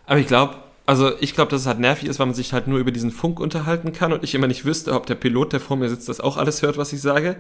Aber 0.07 0.21
ich 0.21 0.29
glaube, 0.29 0.57
also 0.87 1.11
ich 1.21 1.35
glaube, 1.35 1.51
dass 1.51 1.63
es 1.63 1.67
halt 1.67 1.81
nervig 1.81 2.09
ist, 2.09 2.21
weil 2.21 2.27
man 2.27 2.35
sich 2.35 2.53
halt 2.53 2.69
nur 2.69 2.79
über 2.79 2.93
diesen 2.93 3.11
Funk 3.11 3.41
unterhalten 3.41 3.93
kann 3.93 4.13
und 4.13 4.23
ich 4.23 4.35
immer 4.35 4.47
nicht 4.47 4.65
wüsste, 4.65 4.95
ob 4.95 5.07
der 5.07 5.17
Pilot, 5.17 5.53
der 5.53 5.61
vor 5.61 5.77
mir 5.77 5.89
sitzt, 5.89 6.09
das 6.09 6.21
auch 6.21 6.37
alles 6.37 6.63
hört, 6.63 6.77
was 6.77 6.93
ich 6.93 7.01
sage. 7.01 7.37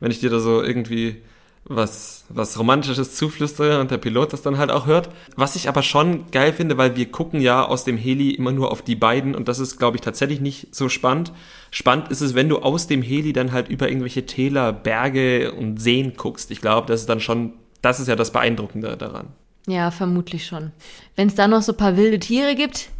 Wenn 0.00 0.10
ich 0.10 0.20
dir 0.20 0.30
da 0.30 0.38
so 0.38 0.62
irgendwie 0.62 1.22
was, 1.68 2.24
was 2.28 2.58
Romantisches 2.58 3.16
zuflüstere 3.16 3.80
und 3.80 3.90
der 3.90 3.98
Pilot 3.98 4.32
das 4.32 4.42
dann 4.42 4.56
halt 4.56 4.70
auch 4.70 4.86
hört. 4.86 5.08
Was 5.34 5.56
ich 5.56 5.68
aber 5.68 5.82
schon 5.82 6.30
geil 6.30 6.52
finde, 6.52 6.78
weil 6.78 6.96
wir 6.96 7.10
gucken 7.10 7.40
ja 7.40 7.64
aus 7.64 7.84
dem 7.84 7.96
Heli 7.96 8.30
immer 8.30 8.52
nur 8.52 8.70
auf 8.70 8.82
die 8.82 8.94
beiden 8.94 9.34
und 9.34 9.48
das 9.48 9.58
ist, 9.58 9.76
glaube 9.76 9.96
ich, 9.96 10.00
tatsächlich 10.00 10.40
nicht 10.40 10.74
so 10.74 10.88
spannend. 10.88 11.32
Spannend 11.72 12.08
ist 12.08 12.20
es, 12.20 12.34
wenn 12.34 12.48
du 12.48 12.58
aus 12.58 12.86
dem 12.86 13.02
Heli 13.02 13.32
dann 13.32 13.52
halt 13.52 13.68
über 13.68 13.88
irgendwelche 13.88 14.26
Täler, 14.26 14.72
Berge 14.72 15.52
und 15.52 15.78
Seen 15.78 16.14
guckst. 16.16 16.50
Ich 16.52 16.60
glaube, 16.60 16.86
das 16.86 17.00
ist 17.00 17.08
dann 17.08 17.20
schon, 17.20 17.54
das 17.82 17.98
ist 17.98 18.06
ja 18.06 18.16
das 18.16 18.30
Beeindruckende 18.30 18.96
daran. 18.96 19.28
Ja, 19.66 19.90
vermutlich 19.90 20.46
schon. 20.46 20.70
Wenn 21.16 21.26
es 21.28 21.34
da 21.34 21.48
noch 21.48 21.62
so 21.62 21.72
ein 21.72 21.78
paar 21.78 21.96
wilde 21.96 22.20
Tiere 22.20 22.54
gibt. 22.54 22.90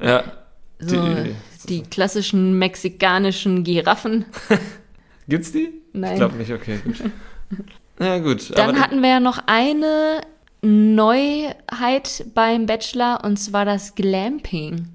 Ja. 0.00 0.22
So 0.78 0.94
die, 0.94 1.34
die 1.68 1.82
klassischen 1.82 2.56
mexikanischen 2.56 3.64
Giraffen. 3.64 4.26
Gibt's 5.28 5.50
die? 5.50 5.72
Nein. 5.96 6.12
Ich 6.12 6.18
glaube 6.18 6.36
nicht, 6.36 6.52
okay, 6.52 6.78
gut. 6.84 7.02
Ja, 7.98 8.18
gut. 8.18 8.54
Dann 8.54 8.78
hatten 8.78 9.00
wir 9.00 9.08
ja 9.08 9.20
noch 9.20 9.38
eine 9.46 10.20
Neuheit 10.60 12.26
beim 12.34 12.66
Bachelor 12.66 13.24
und 13.24 13.38
zwar 13.38 13.64
das 13.64 13.94
Glamping. 13.94 14.88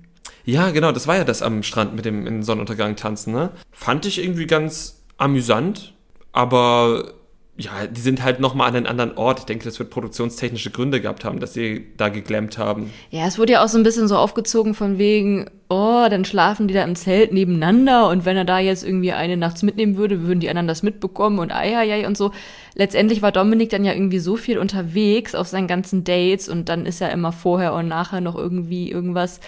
Ja, 0.45 0.69
genau, 0.69 0.91
das 0.91 1.07
war 1.07 1.15
ja 1.17 1.23
das 1.23 1.41
am 1.41 1.63
Strand 1.63 1.95
mit 1.95 2.05
dem 2.05 2.27
in 2.27 2.43
Sonnenuntergang 2.43 2.95
tanzen, 2.95 3.33
ne? 3.33 3.51
Fand 3.71 4.05
ich 4.05 4.21
irgendwie 4.23 4.45
ganz 4.45 5.01
amüsant, 5.17 5.93
aber 6.31 7.13
ja, 7.61 7.87
die 7.87 8.01
sind 8.01 8.23
halt 8.23 8.39
nochmal 8.39 8.69
an 8.69 8.75
einen 8.75 8.87
anderen 8.87 9.17
Ort. 9.17 9.39
Ich 9.39 9.45
denke, 9.45 9.65
das 9.65 9.77
wird 9.77 9.91
produktionstechnische 9.91 10.71
Gründe 10.71 10.99
gehabt 10.99 11.23
haben, 11.23 11.39
dass 11.39 11.53
sie 11.53 11.87
da 11.97 12.09
geglammt 12.09 12.57
haben. 12.57 12.91
Ja, 13.11 13.27
es 13.27 13.37
wurde 13.37 13.53
ja 13.53 13.63
auch 13.63 13.67
so 13.67 13.77
ein 13.77 13.83
bisschen 13.83 14.07
so 14.07 14.17
aufgezogen 14.17 14.73
von 14.73 14.97
wegen, 14.97 15.49
oh, 15.69 16.07
dann 16.09 16.25
schlafen 16.25 16.67
die 16.67 16.73
da 16.73 16.83
im 16.83 16.95
Zelt 16.95 17.33
nebeneinander 17.33 18.09
und 18.09 18.25
wenn 18.25 18.35
er 18.35 18.45
da 18.45 18.59
jetzt 18.59 18.83
irgendwie 18.83 19.11
eine 19.11 19.37
nachts 19.37 19.63
mitnehmen 19.63 19.95
würde, 19.95 20.23
würden 20.23 20.39
die 20.39 20.49
anderen 20.49 20.67
das 20.67 20.83
mitbekommen 20.83 21.39
und 21.39 21.51
ei, 21.51 22.05
und 22.07 22.17
so. 22.17 22.31
Letztendlich 22.73 23.21
war 23.21 23.31
Dominik 23.31 23.69
dann 23.69 23.85
ja 23.85 23.93
irgendwie 23.93 24.19
so 24.19 24.35
viel 24.35 24.57
unterwegs 24.57 25.35
auf 25.35 25.47
seinen 25.47 25.67
ganzen 25.67 26.03
Dates 26.03 26.49
und 26.49 26.67
dann 26.67 26.85
ist 26.85 26.99
ja 26.99 27.09
immer 27.09 27.31
vorher 27.31 27.73
und 27.73 27.87
nachher 27.87 28.21
noch 28.21 28.35
irgendwie 28.35 28.89
irgendwas, 28.89 29.39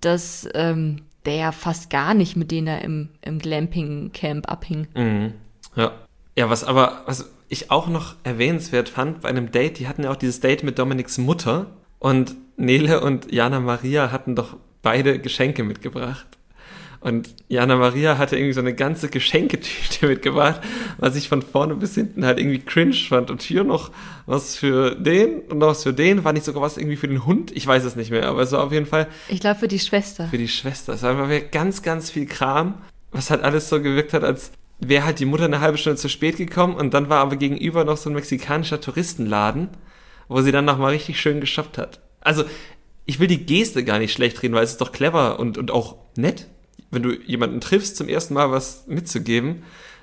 dass 0.00 0.48
ähm, 0.54 1.02
der 1.24 1.34
ja 1.34 1.52
fast 1.52 1.90
gar 1.90 2.14
nicht 2.14 2.36
mit 2.36 2.50
denen 2.50 2.66
da 2.66 2.78
im, 2.78 3.10
im 3.22 3.38
Glamping-Camp 3.38 4.50
abhing. 4.50 4.88
Mhm. 4.94 5.34
Ja. 5.76 5.92
Ja, 6.36 6.48
was 6.48 6.64
aber, 6.64 7.02
was 7.06 7.28
ich 7.50 7.70
auch 7.70 7.88
noch 7.88 8.14
erwähnenswert 8.22 8.88
fand 8.88 9.20
bei 9.20 9.28
einem 9.28 9.50
Date, 9.50 9.78
die 9.78 9.88
hatten 9.88 10.04
ja 10.04 10.10
auch 10.10 10.16
dieses 10.16 10.40
Date 10.40 10.62
mit 10.62 10.78
Dominiks 10.78 11.18
Mutter 11.18 11.66
und 11.98 12.36
Nele 12.56 13.00
und 13.00 13.30
Jana 13.32 13.60
Maria 13.60 14.12
hatten 14.12 14.36
doch 14.36 14.56
beide 14.82 15.18
Geschenke 15.18 15.64
mitgebracht. 15.64 16.26
Und 17.00 17.34
Jana 17.48 17.76
Maria 17.76 18.18
hatte 18.18 18.36
irgendwie 18.36 18.52
so 18.52 18.60
eine 18.60 18.74
ganze 18.74 19.08
Geschenketüte 19.08 20.06
mitgebracht, 20.08 20.60
was 20.98 21.16
ich 21.16 21.28
von 21.28 21.40
vorne 21.40 21.74
bis 21.74 21.94
hinten 21.94 22.24
halt 22.24 22.38
irgendwie 22.38 22.60
cringe 22.60 22.92
fand. 22.92 23.30
Und 23.30 23.40
hier 23.40 23.64
noch 23.64 23.90
was 24.26 24.56
für 24.56 24.94
den 24.94 25.40
und 25.40 25.58
noch 25.58 25.68
was 25.68 25.82
für 25.82 25.94
den. 25.94 26.24
War 26.24 26.34
nicht 26.34 26.44
sogar 26.44 26.62
was 26.62 26.76
irgendwie 26.76 26.96
für 26.96 27.08
den 27.08 27.24
Hund? 27.24 27.56
Ich 27.56 27.66
weiß 27.66 27.84
es 27.84 27.96
nicht 27.96 28.10
mehr, 28.10 28.28
aber 28.28 28.42
es 28.42 28.52
war 28.52 28.62
auf 28.62 28.72
jeden 28.72 28.86
Fall. 28.86 29.08
Ich 29.28 29.40
glaube 29.40 29.58
für 29.58 29.68
die 29.68 29.78
Schwester. 29.78 30.28
Für 30.28 30.38
die 30.38 30.48
Schwester. 30.48 30.92
Es 30.92 31.02
war 31.02 31.18
einfach 31.18 31.50
ganz, 31.50 31.82
ganz 31.82 32.10
viel 32.10 32.26
Kram, 32.26 32.74
was 33.12 33.30
halt 33.30 33.42
alles 33.42 33.70
so 33.70 33.80
gewirkt 33.80 34.12
hat, 34.12 34.22
als 34.22 34.52
wäre 34.80 35.04
halt 35.04 35.20
die 35.20 35.26
Mutter 35.26 35.44
eine 35.44 35.60
halbe 35.60 35.78
Stunde 35.78 35.98
zu 35.98 36.08
spät 36.08 36.36
gekommen 36.36 36.74
und 36.74 36.94
dann 36.94 37.08
war 37.08 37.20
aber 37.20 37.36
gegenüber 37.36 37.84
noch 37.84 37.96
so 37.96 38.10
ein 38.10 38.14
mexikanischer 38.14 38.80
Touristenladen, 38.80 39.68
wo 40.28 40.40
sie 40.40 40.52
dann 40.52 40.64
nochmal 40.64 40.92
richtig 40.92 41.20
schön 41.20 41.40
geshoppt 41.40 41.78
hat. 41.78 42.00
Also, 42.20 42.44
ich 43.06 43.18
will 43.18 43.26
die 43.26 43.44
Geste 43.44 43.84
gar 43.84 43.98
nicht 43.98 44.12
schlecht 44.12 44.42
reden, 44.42 44.54
weil 44.54 44.64
es 44.64 44.72
ist 44.72 44.80
doch 44.80 44.92
clever 44.92 45.38
und, 45.38 45.58
und 45.58 45.70
auch 45.70 45.96
nett, 46.16 46.46
wenn 46.90 47.02
du 47.02 47.12
jemanden 47.12 47.60
triffst, 47.60 47.96
zum 47.96 48.08
ersten 48.08 48.34
Mal 48.34 48.50
was 48.50 48.86
mitzugeben. 48.86 49.62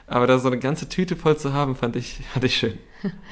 Aber 0.10 0.26
da 0.26 0.40
so 0.40 0.48
eine 0.48 0.58
ganze 0.58 0.88
Tüte 0.88 1.18
voll 1.18 1.38
zu 1.38 1.52
haben, 1.52 1.76
fand 1.76 1.98
ich, 1.98 2.20
fand 2.34 2.46
ich 2.46 2.56
schön. 2.56 2.78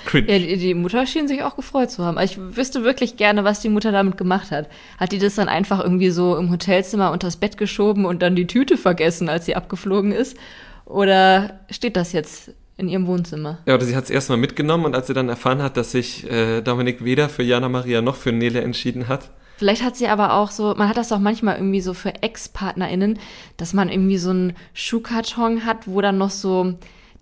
Cringe. 0.06 0.32
Ja, 0.32 0.40
die, 0.40 0.58
die 0.58 0.74
Mutter 0.74 1.06
schien 1.08 1.28
sich 1.28 1.42
auch 1.42 1.56
gefreut 1.56 1.90
zu 1.90 2.04
haben. 2.04 2.20
Ich 2.20 2.38
wüsste 2.38 2.84
wirklich 2.84 3.18
gerne, 3.18 3.44
was 3.44 3.62
die 3.62 3.70
Mutter 3.70 3.92
damit 3.92 4.18
gemacht 4.18 4.52
hat. 4.52 4.70
Hat 5.00 5.12
die 5.12 5.18
das 5.18 5.36
dann 5.36 5.48
einfach 5.48 5.80
irgendwie 5.80 6.10
so 6.10 6.38
im 6.38 6.52
Hotelzimmer 6.52 7.12
unters 7.12 7.38
Bett 7.38 7.58
geschoben 7.58 8.06
und 8.06 8.22
dann 8.22 8.36
die 8.36 8.48
Tüte 8.48 8.78
vergessen, 8.78 9.30
als 9.30 9.46
sie 9.46 9.56
abgeflogen 9.56 10.12
ist? 10.12 10.38
Oder 10.86 11.60
steht 11.70 11.96
das 11.96 12.14
jetzt 12.14 12.52
in 12.78 12.88
ihrem 12.88 13.08
Wohnzimmer? 13.08 13.60
Ja, 13.66 13.76
oder 13.76 13.86
sie 13.86 13.96
hat 13.96 14.06
es 14.06 14.10
erstmal 14.10 14.38
mitgenommen 14.38 14.86
und 14.86 14.96
als 14.96 15.08
sie 15.08 15.14
dann 15.14 15.30
erfahren 15.30 15.62
hat, 15.62 15.78
dass 15.78 15.92
sich 15.92 16.30
äh, 16.30 16.62
Dominik 16.62 17.04
weder 17.04 17.30
für 17.30 17.44
Jana 17.44 17.70
Maria 17.70 18.02
noch 18.02 18.16
für 18.16 18.32
Nele 18.32 18.62
entschieden 18.62 19.08
hat. 19.08 19.32
Vielleicht 19.58 19.84
hat 19.84 19.96
sie 19.96 20.08
aber 20.08 20.34
auch 20.34 20.52
so, 20.52 20.76
man 20.76 20.90
hat 20.90 20.98
das 20.98 21.12
auch 21.12 21.20
manchmal 21.20 21.56
irgendwie 21.56 21.80
so 21.80 21.94
für 21.94 22.22
Ex-PartnerInnen, 22.22 23.20
dass 23.56 23.74
man 23.74 23.90
irgendwie 23.90 24.18
so 24.18 24.32
einen 24.32 24.54
Schuhkarton 24.74 25.66
hat, 25.66 25.88
wo 25.88 26.02
dann 26.02 26.18
noch 26.18 26.30
so 26.30 26.74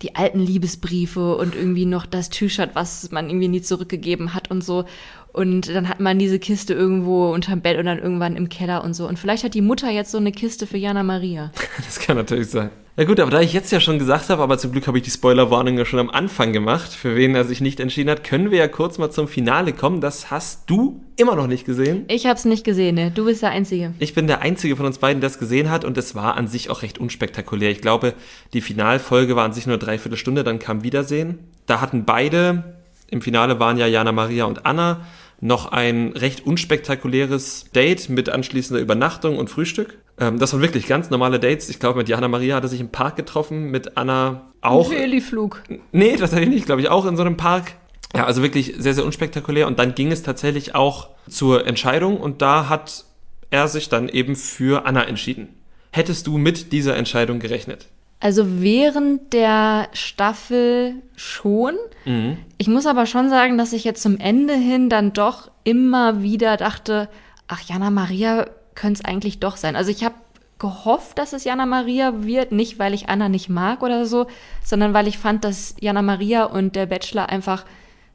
die 0.02 0.16
alten 0.16 0.40
Liebesbriefe 0.40 1.38
und 1.38 1.56
irgendwie 1.56 1.86
noch 1.86 2.08
das 2.08 2.30
T-Shirt, 2.30 2.72
was 2.74 3.12
man 3.12 3.30
irgendwie 3.30 3.48
nie 3.48 3.62
zurückgegeben 3.62 4.34
hat 4.34 4.50
und 4.50 4.64
so. 4.64 4.86
Und 5.32 5.74
dann 5.74 5.88
hat 5.88 6.00
man 6.00 6.20
diese 6.20 6.40
Kiste 6.40 6.74
irgendwo 6.74 7.32
unterm 7.32 7.62
Bett 7.62 7.78
und 7.78 7.86
dann 7.86 8.00
irgendwann 8.00 8.36
im 8.36 8.50
Keller 8.50 8.84
und 8.84 8.96
so. 8.96 9.08
Und 9.08 9.18
vielleicht 9.18 9.44
hat 9.44 9.54
die 9.54 9.62
Mutter 9.62 9.90
jetzt 9.90 10.12
so 10.12 10.18
eine 10.18 10.32
Kiste 10.32 10.68
für 10.68 10.78
Jana 10.78 11.04
Maria. 11.04 11.52
Das 11.86 12.00
kann 12.00 12.18
natürlich 12.18 12.50
sein. 12.50 12.70
Ja 12.96 13.06
gut, 13.06 13.20
aber 13.20 13.32
da 13.32 13.42
ich 13.42 13.54
jetzt 13.54 13.72
ja 13.72 13.80
schon 13.80 13.98
gesagt 13.98 14.30
habe, 14.30 14.44
aber 14.44 14.60
zum 14.60 14.72
Glück 14.72 14.86
habe 14.86 15.00
ich 15.00 15.04
die 15.04 15.10
Spoilerwarnung 15.10 15.80
ja 15.80 15.84
schon 15.84 15.98
am 15.98 16.12
Anfang 16.12 16.54
gemacht, 16.54 16.94
für 16.94 17.16
wen 17.16 17.34
er 17.34 17.44
sich 17.44 17.60
nicht 17.60 17.80
entschieden 17.80 18.12
hat, 18.12 18.24
können 18.24 18.52
wir 18.52 18.60
ja 18.60 18.68
kurz 18.68 19.00
mal 19.00 19.10
zum 19.10 19.28
Finale 19.28 19.74
kommen. 19.74 20.00
Das 20.00 20.30
hast 20.30 20.70
du 20.70 21.02
immer 21.16 21.36
noch 21.36 21.48
nicht 21.48 21.66
gesehen. 21.66 22.06
Ich 22.08 22.28
habe 22.28 22.38
es 22.38 22.46
nicht 22.46 22.64
gesehen, 22.64 22.94
ne? 22.94 23.10
Du 23.10 23.26
bist 23.26 23.42
der 23.42 23.50
Einzige. 23.50 23.96
Ich 23.98 24.14
bin 24.14 24.28
der 24.28 24.42
Einzige 24.42 24.76
von 24.76 24.86
uns 24.86 25.00
beiden, 25.00 25.22
der 25.22 25.32
es 25.32 25.40
gesehen 25.40 25.72
hat 25.72 25.86
und 25.86 25.98
es 25.98 26.14
war 26.14 26.38
an 26.38 26.48
sich 26.48 26.70
auch 26.70 26.84
recht 26.84 27.00
unspektakulär. 27.00 27.72
Ich 27.72 27.82
glaube, 27.82 28.14
die 28.54 28.62
Finalfolge 28.62 29.36
war 29.36 29.46
an 29.46 29.54
sich 29.54 29.66
nur 29.66 29.80
dreiviertel 29.80 30.18
Stunde, 30.18 30.44
dann 30.44 30.60
kam 30.60 30.84
Wiedersehen. 30.84 31.40
Da 31.66 31.82
hatten 31.82 32.06
beide, 32.06 32.76
im 33.10 33.24
Finale 33.24 33.60
waren 33.60 33.80
ja 33.80 33.88
Jana 33.88 34.12
Maria 34.12 34.46
und 34.46 34.68
Anna, 34.68 35.02
noch 35.42 35.72
ein 35.72 36.10
recht 36.10 36.46
unspektakuläres 36.46 37.72
Date 37.74 38.10
mit 38.10 38.30
anschließender 38.30 38.80
Übernachtung 38.80 39.38
und 39.38 39.50
Frühstück. 39.50 39.98
Ähm, 40.20 40.40
das 40.40 40.54
waren 40.54 40.62
wirklich 40.62 40.88
ganz 40.88 41.10
normale 41.10 41.40
Dates. 41.40 41.70
Ich 41.70 41.80
glaube, 41.80 42.00
mit 42.00 42.10
Jana 42.10 42.28
Maria 42.28 42.56
hatte 42.56 42.68
sich 42.68 42.80
im 42.80 42.90
Park 42.90 43.16
getroffen, 43.16 43.72
mit 43.72 43.98
Anna 43.98 44.52
auch. 44.62 44.92
Heliflug. 44.92 45.64
Nee, 45.92 46.16
tatsächlich 46.18 46.50
nicht, 46.50 46.66
glaube 46.66 46.82
ich, 46.82 46.90
auch 46.90 47.06
in 47.06 47.18
so 47.18 47.24
einem 47.24 47.38
Park. 47.38 47.74
Ja, 48.16 48.26
also 48.26 48.44
wirklich 48.44 48.76
sehr, 48.78 48.94
sehr 48.94 49.06
unspektakulär. 49.06 49.68
Und 49.68 49.80
dann 49.80 49.96
ging 49.96 50.12
es 50.12 50.22
tatsächlich 50.22 50.76
auch 50.76 51.10
zur 51.28 51.66
Entscheidung 51.66 52.18
und 52.18 52.42
da 52.42 52.70
hat 52.70 53.06
er 53.50 53.68
sich 53.68 53.90
dann 53.90 54.10
eben 54.10 54.36
für 54.36 54.86
Anna 54.86 55.04
entschieden. 55.04 55.50
Hättest 55.92 56.28
du 56.28 56.38
mit 56.38 56.72
dieser 56.72 56.96
Entscheidung 56.96 57.40
gerechnet? 57.40 57.88
Also 58.20 58.62
während 58.62 59.34
der 59.34 59.90
Staffel 59.94 60.96
schon. 61.16 61.76
Mhm. 62.06 62.38
Ich 62.58 62.68
muss 62.68 62.86
aber 62.86 63.06
schon 63.06 63.30
sagen, 63.30 63.58
dass 63.58 63.74
ich 63.74 63.84
jetzt 63.84 64.02
zum 64.02 64.18
Ende 64.18 64.54
hin 64.54 64.90
dann 64.90 65.14
doch 65.14 65.52
immer 65.64 66.24
wieder 66.24 66.56
dachte, 66.58 67.10
ach, 67.48 67.62
Jana 67.62 67.90
Maria 67.90 68.48
könnte 68.76 69.00
es 69.00 69.06
eigentlich 69.06 69.40
doch 69.40 69.58
sein. 69.58 69.76
Also 69.76 69.92
ich 69.92 70.04
habe 70.04 70.16
gehofft, 70.60 71.20
dass 71.20 71.34
es 71.34 71.44
Jana 71.44 71.66
Maria 71.66 72.24
wird, 72.24 72.52
nicht 72.52 72.80
weil 72.80 72.94
ich 72.94 73.10
Anna 73.10 73.28
nicht 73.28 73.50
mag 73.50 73.84
oder 73.84 74.06
so, 74.06 74.28
sondern 74.64 74.94
weil 74.94 75.08
ich 75.08 75.18
fand, 75.18 75.44
dass 75.44 75.76
Jana 75.80 76.02
Maria 76.02 76.46
und 76.46 76.76
der 76.76 76.86
Bachelor 76.86 77.30
einfach 77.30 77.66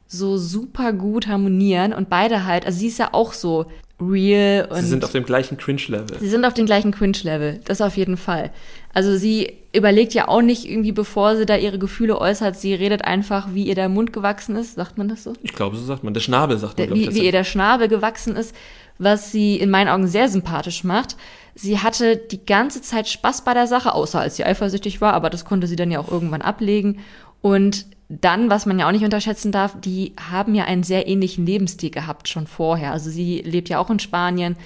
so 0.07 0.37
super 0.37 0.91
gut 0.91 1.27
harmonieren 1.27 1.93
und 1.93 2.09
beide 2.09 2.45
halt, 2.45 2.65
also 2.65 2.79
sie 2.79 2.87
ist 2.87 2.97
ja 2.97 3.09
auch 3.11 3.33
so 3.33 3.67
real 4.01 4.67
und. 4.71 4.77
Sie 4.77 4.87
sind 4.87 5.05
auf 5.05 5.11
dem 5.11 5.25
gleichen 5.25 5.57
Cringe-Level. 5.57 6.17
Sie 6.19 6.27
sind 6.27 6.45
auf 6.45 6.55
dem 6.55 6.65
gleichen 6.65 6.91
Cringe-Level, 6.91 7.59
das 7.65 7.81
auf 7.81 7.95
jeden 7.95 8.17
Fall. 8.17 8.49
Also 8.93 9.15
sie 9.15 9.53
überlegt 9.71 10.15
ja 10.15 10.27
auch 10.27 10.41
nicht 10.41 10.67
irgendwie, 10.67 10.91
bevor 10.91 11.35
sie 11.35 11.45
da 11.45 11.55
ihre 11.55 11.77
Gefühle 11.77 12.19
äußert, 12.19 12.55
sie 12.55 12.73
redet 12.73 13.05
einfach, 13.05 13.49
wie 13.53 13.65
ihr 13.65 13.75
der 13.75 13.89
Mund 13.89 14.11
gewachsen 14.11 14.55
ist, 14.55 14.75
sagt 14.75 14.97
man 14.97 15.09
das 15.09 15.23
so? 15.23 15.33
Ich 15.43 15.53
glaube, 15.53 15.77
so 15.77 15.85
sagt 15.85 16.03
man. 16.03 16.15
Der 16.15 16.21
Schnabel 16.21 16.57
sagt 16.57 16.79
man, 16.79 16.87
der, 16.87 16.97
Wie, 16.97 17.13
wie 17.13 17.25
ihr 17.25 17.31
der 17.31 17.43
Schnabel 17.43 17.87
gewachsen 17.87 18.35
ist, 18.35 18.55
was 18.99 19.31
sie 19.31 19.55
in 19.55 19.71
meinen 19.71 19.87
Augen 19.87 20.07
sehr 20.07 20.29
sympathisch 20.29 20.83
macht. 20.83 21.15
Sie 21.55 21.79
hatte 21.79 22.17
die 22.17 22.45
ganze 22.45 22.81
Zeit 22.81 23.07
Spaß 23.07 23.43
bei 23.43 23.53
der 23.53 23.65
Sache, 23.65 23.93
außer 23.93 24.19
als 24.19 24.35
sie 24.35 24.45
eifersüchtig 24.45 25.01
war, 25.01 25.13
aber 25.13 25.29
das 25.29 25.45
konnte 25.45 25.67
sie 25.67 25.75
dann 25.75 25.89
ja 25.89 25.99
auch 25.99 26.11
irgendwann 26.11 26.41
ablegen. 26.41 26.99
Und 27.41 27.85
dann, 28.09 28.49
was 28.49 28.65
man 28.65 28.77
ja 28.79 28.87
auch 28.87 28.91
nicht 28.91 29.03
unterschätzen 29.03 29.51
darf, 29.51 29.79
die 29.79 30.13
haben 30.31 30.55
ja 30.55 30.65
einen 30.65 30.83
sehr 30.83 31.07
ähnlichen 31.07 31.45
Lebensstil 31.45 31.89
gehabt 31.89 32.27
schon 32.27 32.47
vorher. 32.47 32.91
Also 32.91 33.09
sie 33.09 33.39
lebt 33.39 33.69
ja 33.69 33.79
auch 33.79 33.89
in 33.89 33.99
Spanien 33.99 34.57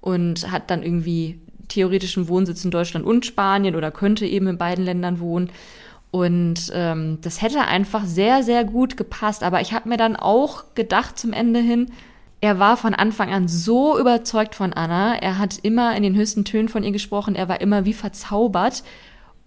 und 0.00 0.50
hat 0.50 0.70
dann 0.70 0.82
irgendwie 0.82 1.40
theoretischen 1.68 2.28
Wohnsitz 2.28 2.64
in 2.64 2.70
Deutschland 2.70 3.04
und 3.04 3.26
Spanien 3.26 3.76
oder 3.76 3.90
könnte 3.90 4.26
eben 4.26 4.46
in 4.46 4.58
beiden 4.58 4.84
Ländern 4.84 5.20
wohnen. 5.20 5.50
Und 6.10 6.70
ähm, 6.74 7.18
das 7.22 7.40
hätte 7.42 7.62
einfach 7.62 8.04
sehr, 8.04 8.42
sehr 8.42 8.64
gut 8.64 8.96
gepasst. 8.96 9.42
Aber 9.42 9.60
ich 9.60 9.72
habe 9.72 9.88
mir 9.88 9.96
dann 9.96 10.14
auch 10.14 10.74
gedacht 10.74 11.18
zum 11.18 11.32
Ende 11.32 11.60
hin, 11.60 11.90
er 12.42 12.58
war 12.58 12.76
von 12.76 12.92
Anfang 12.92 13.32
an 13.32 13.46
so 13.46 13.96
überzeugt 13.98 14.56
von 14.56 14.72
Anna. 14.72 15.14
Er 15.14 15.38
hat 15.38 15.60
immer 15.62 15.96
in 15.96 16.02
den 16.02 16.16
höchsten 16.16 16.44
Tönen 16.44 16.68
von 16.68 16.82
ihr 16.82 16.90
gesprochen. 16.90 17.36
Er 17.36 17.48
war 17.48 17.60
immer 17.60 17.84
wie 17.84 17.92
verzaubert. 17.92 18.82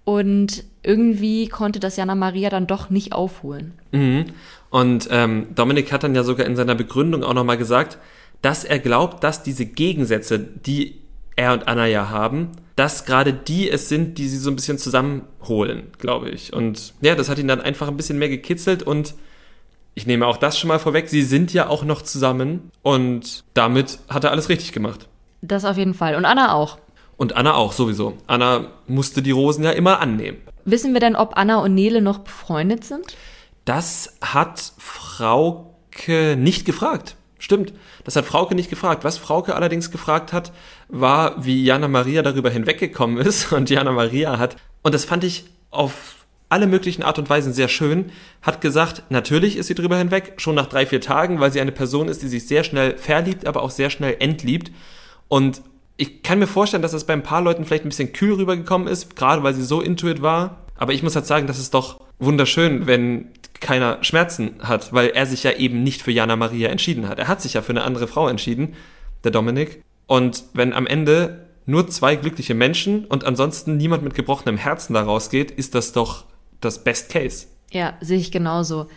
Und 0.06 0.64
irgendwie 0.82 1.50
konnte 1.50 1.82
das 1.82 1.98
Jana 1.98 2.16
Maria 2.16 2.50
dann 2.50 2.68
doch 2.68 2.90
nicht 2.90 3.12
aufholen. 3.12 3.74
Mhm. 3.92 4.28
Und 4.70 5.10
ähm, 5.12 5.48
Dominik 5.56 5.92
hat 5.92 6.04
dann 6.04 6.16
ja 6.16 6.24
sogar 6.24 6.46
in 6.46 6.56
seiner 6.56 6.76
Begründung 6.76 7.24
auch 7.24 7.34
nochmal 7.34 7.58
gesagt, 7.58 7.98
dass 8.42 8.64
er 8.64 8.80
glaubt, 8.80 9.26
dass 9.26 9.44
diese 9.44 9.66
Gegensätze, 9.66 10.40
die 10.40 11.02
er 11.36 11.52
und 11.52 11.68
Anna 11.68 11.88
ja 11.88 12.10
haben, 12.10 12.52
dass 12.78 13.04
gerade 13.04 13.34
die 13.34 13.70
es 13.70 13.90
sind, 13.90 14.18
die 14.18 14.30
sie 14.30 14.38
so 14.38 14.50
ein 14.50 14.56
bisschen 14.56 14.78
zusammenholen, 14.78 15.88
glaube 15.98 16.30
ich. 16.30 16.54
Und 16.54 16.94
ja, 17.02 17.16
das 17.16 17.28
hat 17.28 17.40
ihn 17.40 17.48
dann 17.50 17.60
einfach 17.60 17.90
ein 17.90 17.98
bisschen 17.98 18.20
mehr 18.20 18.30
gekitzelt 18.30 18.84
und 18.84 19.16
ich 19.96 20.06
nehme 20.06 20.28
auch 20.28 20.38
das 20.38 20.60
schon 20.60 20.68
mal 20.68 20.80
vorweg, 20.80 21.10
sie 21.10 21.24
sind 21.24 21.54
ja 21.54 21.68
auch 21.68 21.84
noch 21.84 22.02
zusammen 22.02 22.70
und 22.82 23.44
damit 23.54 24.00
hat 24.10 24.26
er 24.26 24.32
alles 24.32 24.50
richtig 24.50 24.74
gemacht. 24.74 25.08
Das 25.42 25.66
auf 25.66 25.78
jeden 25.78 25.94
Fall. 25.94 26.16
Und 26.16 26.26
Anna 26.26 26.54
auch. 26.54 26.78
Und 27.18 27.36
Anna 27.36 27.54
auch, 27.54 27.72
sowieso. 27.72 28.18
Anna 28.28 28.68
musste 28.88 29.22
die 29.22 29.32
Rosen 29.32 29.64
ja 29.64 29.72
immer 29.72 30.02
annehmen. 30.02 30.38
Wissen 30.66 30.94
wir 30.94 31.00
denn, 31.00 31.16
ob 31.16 31.38
Anna 31.38 31.58
und 31.60 31.74
Nele 31.74 32.02
noch 32.02 32.20
befreundet 32.20 32.84
sind? 32.84 33.16
Das 33.64 34.18
hat 34.22 34.74
Frauke 34.78 36.36
nicht 36.38 36.66
gefragt. 36.66 37.16
Stimmt, 37.40 37.74
das 38.04 38.16
hat 38.16 38.26
Frauke 38.26 38.56
nicht 38.56 38.70
gefragt. 38.70 39.04
Was 39.04 39.18
Frauke 39.18 39.56
allerdings 39.56 39.92
gefragt 39.92 40.34
hat, 40.34 40.52
war, 40.90 41.46
wie 41.46 41.64
Jana 41.64 41.88
Maria 41.88 42.22
darüber 42.22 42.50
hinweggekommen 42.50 43.18
ist. 43.26 43.54
Und 43.54 43.70
Jana 43.70 43.92
Maria 43.92 44.40
hat, 44.40 44.58
und 44.82 44.94
das 44.94 45.06
fand 45.06 45.24
ich 45.24 45.46
auf 45.70 46.15
alle 46.50 46.68
möglichen 46.68 47.04
Art 47.04 47.18
und 47.20 47.30
Weisen 47.30 47.54
sehr 47.54 47.68
schön, 47.68 48.12
hat 48.42 48.62
gesagt, 48.62 49.04
natürlich 49.10 49.58
ist 49.58 49.68
sie 49.68 49.76
drüber 49.76 49.98
hinweg, 49.98 50.34
schon 50.38 50.56
nach 50.56 50.68
drei, 50.68 50.86
vier 50.86 51.02
Tagen, 51.02 51.40
weil 51.40 51.52
sie 51.52 51.62
eine 51.62 51.72
Person 51.72 52.08
ist, 52.08 52.22
die 52.22 52.28
sich 52.28 52.48
sehr 52.48 52.64
schnell 52.64 52.98
verliebt, 52.98 53.48
aber 53.48 53.64
auch 53.64 53.72
sehr 53.72 53.90
schnell 53.90 54.16
entliebt. 54.20 54.72
Und 55.28 55.62
ich 55.98 56.24
kann 56.24 56.40
mir 56.40 56.48
vorstellen, 56.48 56.84
dass 56.84 56.92
das 56.92 57.06
bei 57.06 57.14
ein 57.14 57.24
paar 57.24 57.42
Leuten 57.42 57.66
vielleicht 57.66 57.86
ein 57.86 57.90
bisschen 57.90 58.14
kühl 58.14 58.34
rübergekommen 58.34 58.88
ist, 58.88 59.16
gerade 59.16 59.44
weil 59.44 59.54
sie 59.54 59.64
so 59.64 59.82
intuit 59.82 60.22
war. 60.22 60.66
Aber 60.78 60.94
ich 60.94 61.04
muss 61.04 61.16
halt 61.16 61.26
sagen, 61.26 61.48
das 61.48 61.58
ist 61.58 61.74
doch 61.74 62.02
wunderschön, 62.20 62.86
wenn 62.86 63.30
keiner 63.62 64.04
Schmerzen 64.04 64.56
hat, 64.60 64.94
weil 64.94 65.10
er 65.10 65.26
sich 65.26 65.44
ja 65.44 65.52
eben 65.52 65.84
nicht 65.84 66.02
für 66.02 66.12
Jana 66.12 66.36
Maria 66.36 66.70
entschieden 66.70 67.08
hat. 67.08 67.18
Er 67.18 67.28
hat 67.28 67.42
sich 67.42 67.54
ja 67.54 67.62
für 67.62 67.72
eine 67.72 67.84
andere 67.84 68.08
Frau 68.08 68.28
entschieden, 68.28 68.76
der 69.24 69.32
Dominik. 69.32 69.82
Und 70.06 70.44
wenn 70.54 70.74
am 70.74 70.86
Ende 70.86 71.48
nur 71.66 71.88
zwei 71.88 72.16
glückliche 72.16 72.54
Menschen 72.54 73.06
und 73.06 73.24
ansonsten 73.24 73.78
niemand 73.78 74.04
mit 74.04 74.14
gebrochenem 74.14 74.58
Herzen 74.58 74.94
da 74.94 75.02
rausgeht, 75.02 75.52
ist 75.52 75.74
das 75.74 75.94
doch 75.94 76.26
das 76.66 76.84
Best 76.84 77.10
Case. 77.10 77.48
Ja, 77.72 77.94
sehe 78.02 78.20
ich 78.20 78.32
genauso. 78.32 78.88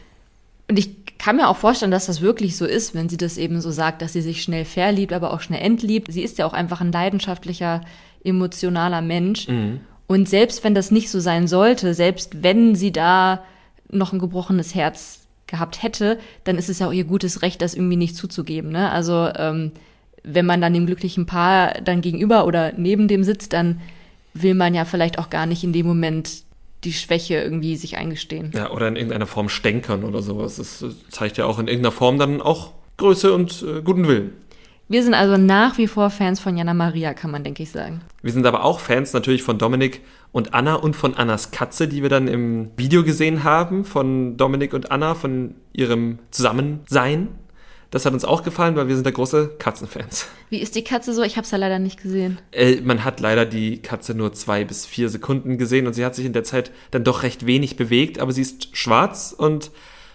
Und 0.69 0.79
ich 0.79 1.17
kann 1.19 1.37
mir 1.37 1.49
auch 1.49 1.57
vorstellen, 1.57 1.91
dass 1.91 2.07
das 2.07 2.21
wirklich 2.21 2.57
so 2.57 2.65
ist, 2.65 2.95
wenn 2.95 3.09
sie 3.09 3.17
das 3.17 3.39
eben 3.39 3.61
so 3.61 3.71
sagt, 3.71 4.03
dass 4.03 4.13
sie 4.13 4.23
sich 4.23 4.43
schnell 4.43 4.65
verliebt, 4.65 5.13
aber 5.13 5.33
auch 5.33 5.41
schnell 5.41 5.63
entliebt. 5.63 6.13
Sie 6.13 6.23
ist 6.23 6.39
ja 6.39 6.47
auch 6.47 6.53
einfach 6.53 6.81
ein 6.81 6.93
leidenschaftlicher, 6.93 7.81
emotionaler 8.23 9.01
Mensch. 9.01 9.49
Mhm. 9.49 9.81
Und 10.07 10.29
selbst 10.29 10.65
wenn 10.65 10.75
das 10.75 10.91
nicht 10.91 11.11
so 11.11 11.21
sein 11.21 11.49
sollte, 11.49 11.95
selbst 11.95 12.43
wenn 12.43 12.75
sie 12.75 12.93
da 12.93 13.43
noch 13.91 14.13
ein 14.13 14.19
gebrochenes 14.19 14.75
Herz 14.75 15.21
gehabt 15.47 15.83
hätte, 15.83 16.19
dann 16.45 16.57
ist 16.57 16.69
es 16.69 16.79
ja 16.79 16.89
auch 16.89 16.93
ihr 16.93 17.05
gutes 17.05 17.43
Recht, 17.43 17.63
das 17.63 17.75
irgendwie 17.75 17.97
nicht 17.97 18.17
zuzugeben. 18.17 18.71
Ne? 18.71 18.91
Also 18.91 19.31
ähm, 19.37 19.73
wenn 20.23 20.47
man 20.47 20.61
dann 20.61 20.75
dem 20.75 20.87
glücklichen 20.87 21.27
Paar 21.27 21.81
dann 21.83 22.01
gegenüber 22.01 22.47
oder 22.47 22.73
neben 22.77 23.09
dem 23.09 23.25
sitzt, 23.25 23.53
dann 23.53 23.81
will 24.35 24.55
man 24.55 24.75
ja 24.75 24.85
vielleicht 24.85 25.19
auch 25.19 25.31
gar 25.31 25.47
nicht 25.47 25.65
in 25.65 25.73
dem 25.73 25.87
Moment 25.87 26.43
die 26.85 26.93
Schwäche 26.93 27.35
irgendwie 27.35 27.77
sich 27.77 27.97
eingestehen. 27.97 28.53
Ja, 28.55 28.71
oder 28.71 28.89
in 28.89 28.97
irgendeiner 28.97 29.27
Form 29.27 29.49
stänkern 29.49 30.05
oder 30.05 30.23
sowas. 30.23 30.57
Das 30.57 30.85
zeigt 31.11 31.37
ja 31.37 31.47
auch 31.47 31.59
in 31.59 31.67
irgendeiner 31.67 31.93
Form 31.93 32.19
dann 32.19 32.41
auch 32.41 32.73
Größe 32.97 33.33
und 33.33 33.63
äh, 33.63 33.83
guten 33.83 34.07
Willen. 34.09 34.33
Wir 34.91 35.03
sind 35.03 35.13
also 35.13 35.37
nach 35.37 35.77
wie 35.77 35.87
vor 35.87 36.09
Fans 36.09 36.41
von 36.41 36.57
Jana 36.57 36.73
Maria, 36.73 37.13
kann 37.13 37.31
man, 37.31 37.45
denke 37.45 37.63
ich, 37.63 37.71
sagen. 37.71 38.01
Wir 38.23 38.33
sind 38.33 38.47
aber 38.47 38.65
auch 38.65 38.81
Fans 38.81 39.13
natürlich 39.13 39.43
von 39.43 39.59
Dominik 39.59 40.01
und 40.33 40.55
Anna 40.55 40.77
und 40.77 40.97
von 40.97 41.15
Annas 41.15 41.51
Katze, 41.51 41.89
die 41.89 42.03
wir 42.03 42.09
dann 42.09 42.27
im 42.27 42.71
Video 42.79 43.05
gesehen 43.05 43.45
haben, 43.45 43.85
von 43.85 44.39
Dominik 44.39 44.73
und 44.73 44.91
Anna, 44.91 45.15
von 45.15 45.57
ihrem 45.75 46.21
Zusammensein. 46.31 47.29
Das 47.91 48.05
hat 48.05 48.13
uns 48.13 48.25
auch 48.25 48.43
gefallen, 48.43 48.77
weil 48.77 48.89
wir 48.89 48.95
sind 48.95 49.07
da 49.07 49.11
große 49.11 49.53
Katzenfans. 49.59 50.29
Wie 50.51 50.59
ist 50.59 50.75
die 50.75 50.85
Katze 50.85 51.15
so? 51.15 51.23
Ich 51.23 51.37
habe 51.37 51.45
es 51.45 51.51
ja 51.51 51.59
leider 51.59 51.79
nicht 51.79 52.03
gesehen. 52.03 52.39
Äh, 52.53 52.83
man 52.83 53.05
hat 53.05 53.21
leider 53.21 53.47
die 53.47 53.81
Katze 53.81 54.15
nur 54.15 54.35
zwei 54.35 54.65
bis 54.65 54.85
vier 54.85 55.09
Sekunden 55.09 55.57
gesehen 55.57 55.87
und 55.87 55.95
sie 55.95 56.05
hat 56.05 56.15
sich 56.15 56.27
in 56.27 56.35
der 56.35 56.45
Zeit 56.45 56.71
dann 56.91 57.05
doch 57.05 57.23
recht 57.23 57.47
wenig 57.47 57.77
bewegt, 57.77 58.19
aber 58.19 58.33
sie 58.33 58.43
ist 58.43 58.77
schwarz 58.77 59.35
und 59.37 59.71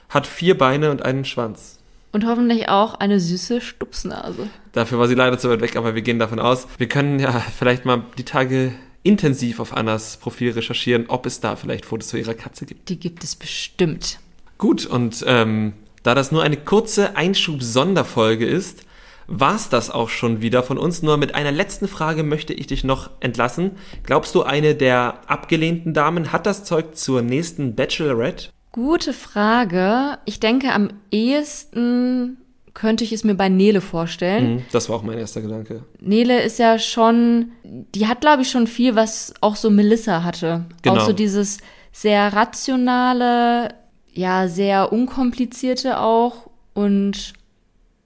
hat 0.10 0.28
vier 0.28 0.56
Beine 0.58 0.92
und 0.92 1.04
einen 1.04 1.26
Schwanz. 1.26 1.80
Und 2.12 2.28
hoffentlich 2.28 2.70
auch 2.70 2.94
eine 2.94 3.20
süße 3.20 3.60
Stupsnase. 3.60 4.48
Dafür 4.72 5.00
war 5.00 5.08
sie 5.08 5.16
leider 5.16 5.40
zu 5.40 5.50
weit 5.50 5.62
weg, 5.62 5.76
aber 5.76 5.96
wir 5.96 6.04
gehen 6.04 6.20
davon 6.20 6.40
aus. 6.40 6.68
Wir 6.78 6.88
können 6.88 7.20
ja 7.20 7.32
vielleicht 7.58 7.86
mal 7.86 8.04
die 8.20 8.24
Tage 8.24 8.74
intensiv 9.02 9.60
auf 9.60 9.76
Annas 9.76 10.18
Profil 10.18 10.52
recherchieren, 10.52 11.06
ob 11.08 11.26
es 11.26 11.40
da 11.40 11.56
vielleicht 11.56 11.86
Fotos 11.86 12.10
zu 12.10 12.18
ihrer 12.18 12.36
Katze 12.36 12.68
gibt. 12.68 12.90
Die 12.90 13.00
gibt 13.00 13.24
es 13.24 13.36
bestimmt. 13.36 14.20
Gut, 14.60 14.86
und 14.86 15.26
ähm, 15.28 15.74
da 16.04 16.16
das 16.16 16.32
nur 16.32 16.44
eine 16.44 16.58
kurze 16.58 17.16
Einschub-Sonderfolge 17.16 18.46
ist, 18.46 18.86
war's 19.28 19.70
das 19.70 19.89
auch 19.89 20.10
schon 20.10 20.42
wieder 20.42 20.63
von 20.63 20.78
uns. 20.78 21.02
Nur 21.02 21.18
mit 21.18 21.36
einer 21.36 21.52
letzten 21.52 21.88
Frage 21.88 22.24
möchte 22.24 22.54
ich 22.54 22.68
dich 22.68 22.84
noch 22.84 23.10
entlassen. 23.20 23.72
Glaubst 24.04 24.36
du, 24.36 24.44
eine 24.44 24.76
der 24.76 25.22
abgelehnten 25.28 25.94
Damen 25.94 26.32
hat 26.32 26.46
das 26.46 26.63
Zeug 26.63 26.96
zur 26.96 27.22
nächsten 27.22 27.76
Bachelorette? 27.76 28.50
Gute 28.72 29.13
Frage. 29.13 30.18
Ich 30.26 30.39
denke, 30.39 30.74
am 30.74 30.89
ehesten 31.12 32.38
könnte 32.74 33.04
ich 33.04 33.13
es 33.13 33.24
mir 33.24 33.36
bei 33.36 33.50
Nele 33.50 33.82
vorstellen. 33.82 34.56
Mhm, 34.56 34.62
das 34.72 34.89
war 34.89 34.96
auch 34.96 35.04
mein 35.04 35.20
erster 35.20 35.42
Gedanke. 35.42 35.84
Nele 36.00 36.42
ist 36.42 36.58
ja 36.58 36.80
schon, 36.80 37.52
die 37.63 38.08
hat, 38.08 38.22
glaube 38.22 38.42
ich, 38.42 38.50
schon 38.50 38.66
viel, 38.66 38.96
was 38.96 39.34
auch 39.42 39.56
so 39.56 39.70
Melissa 39.70 40.24
hatte. 40.24 40.66
Genau. 40.82 40.98
Auch 40.98 41.06
so 41.06 41.13
dieses 41.13 41.60
sehr 41.92 42.34
rationale, 42.34 43.76
ja, 44.13 44.47
sehr 44.47 44.91
unkomplizierte 44.93 45.99
auch 45.99 46.49
und 46.73 47.34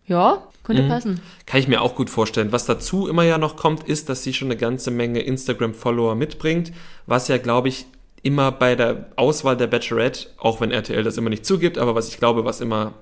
ja, 0.05 0.41
könnte 0.63 0.83
mhm. 0.83 0.89
passen. 0.89 1.21
Kann 1.45 1.59
ich 1.59 1.67
mir 1.67 1.81
auch 1.81 1.95
gut 1.95 2.09
vorstellen. 2.09 2.51
Was 2.51 2.65
dazu 2.65 3.07
immer 3.07 3.23
ja 3.23 3.37
noch 3.37 3.55
kommt, 3.55 3.83
ist, 3.83 4.09
dass 4.09 4.23
sie 4.23 4.33
schon 4.33 4.47
eine 4.47 4.57
ganze 4.57 4.91
Menge 4.91 5.19
Instagram-Follower 5.19 6.15
mitbringt, 6.15 6.71
was 7.05 7.27
ja, 7.27 7.37
glaube 7.37 7.69
ich, 7.69 7.85
immer 8.23 8.51
bei 8.51 8.75
der 8.75 9.05
Auswahl 9.15 9.55
der 9.55 9.67
Bachelorette, 9.67 10.27
auch 10.37 10.59
wenn 10.59 10.71
RTL 10.71 11.03
das 11.03 11.17
immer 11.17 11.29
nicht 11.29 11.45
zugibt, 11.45 11.77
aber 11.77 11.95
was 11.95 12.09
ich 12.09 12.17
glaube, 12.17 12.45
was 12.45 12.61
immer 12.61 12.93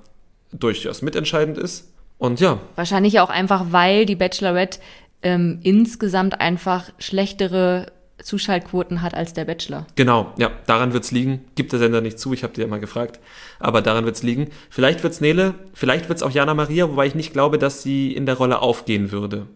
durchaus 0.51 1.01
mitentscheidend 1.01 1.57
ist. 1.57 1.91
Und 2.17 2.39
ja. 2.39 2.59
Wahrscheinlich 2.75 3.19
auch 3.19 3.29
einfach, 3.29 3.65
weil 3.71 4.05
die 4.05 4.15
Bachelorette 4.15 4.79
ähm, 5.21 5.59
insgesamt 5.63 6.39
einfach 6.39 6.91
schlechtere 6.99 7.87
Zuschaltquoten 8.21 9.01
hat 9.01 9.13
als 9.13 9.33
der 9.33 9.45
Bachelor. 9.45 9.85
Genau, 9.95 10.33
ja, 10.37 10.51
daran 10.67 10.93
wird's 10.93 11.11
liegen. 11.11 11.41
Gibt 11.55 11.73
der 11.73 11.79
Sender 11.79 12.01
nicht 12.01 12.17
zu, 12.17 12.33
ich 12.33 12.43
habe 12.43 12.53
dir 12.53 12.61
ja 12.61 12.67
mal 12.67 12.79
gefragt, 12.79 13.19
aber 13.59 13.81
daran 13.81 14.05
wird's 14.05 14.23
liegen. 14.23 14.49
Vielleicht 14.69 15.03
wird's 15.03 15.21
Nele, 15.21 15.53
vielleicht 15.73 16.07
wird's 16.09 16.23
auch 16.23 16.31
Jana 16.31 16.53
Maria, 16.53 16.89
wobei 16.89 17.07
ich 17.07 17.15
nicht 17.15 17.33
glaube, 17.33 17.57
dass 17.57 17.83
sie 17.83 18.13
in 18.13 18.25
der 18.25 18.35
Rolle 18.35 18.61
aufgehen 18.61 19.11
würde. 19.11 19.47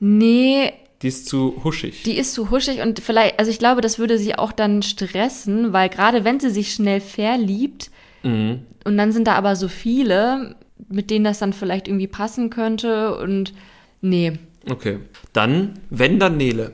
Nee, 0.00 0.72
die 1.02 1.08
ist 1.08 1.28
zu 1.28 1.60
huschig. 1.62 2.02
Die 2.04 2.16
ist 2.16 2.32
zu 2.32 2.50
huschig 2.50 2.80
und 2.80 3.00
vielleicht, 3.00 3.38
also 3.38 3.50
ich 3.50 3.58
glaube, 3.58 3.82
das 3.82 3.98
würde 3.98 4.18
sie 4.18 4.34
auch 4.34 4.52
dann 4.52 4.82
stressen, 4.82 5.72
weil 5.72 5.88
gerade 5.88 6.24
wenn 6.24 6.40
sie 6.40 6.50
sich 6.50 6.72
schnell 6.72 7.00
verliebt 7.00 7.90
mhm. 8.22 8.60
und 8.84 8.96
dann 8.96 9.12
sind 9.12 9.26
da 9.26 9.34
aber 9.34 9.56
so 9.56 9.68
viele, 9.68 10.56
mit 10.88 11.10
denen 11.10 11.24
das 11.24 11.38
dann 11.38 11.52
vielleicht 11.52 11.88
irgendwie 11.88 12.06
passen 12.06 12.48
könnte 12.48 13.18
und 13.18 13.52
nee. 14.00 14.38
Okay. 14.68 15.00
Dann, 15.32 15.74
wenn 15.90 16.18
dann 16.18 16.38
Nele. 16.38 16.72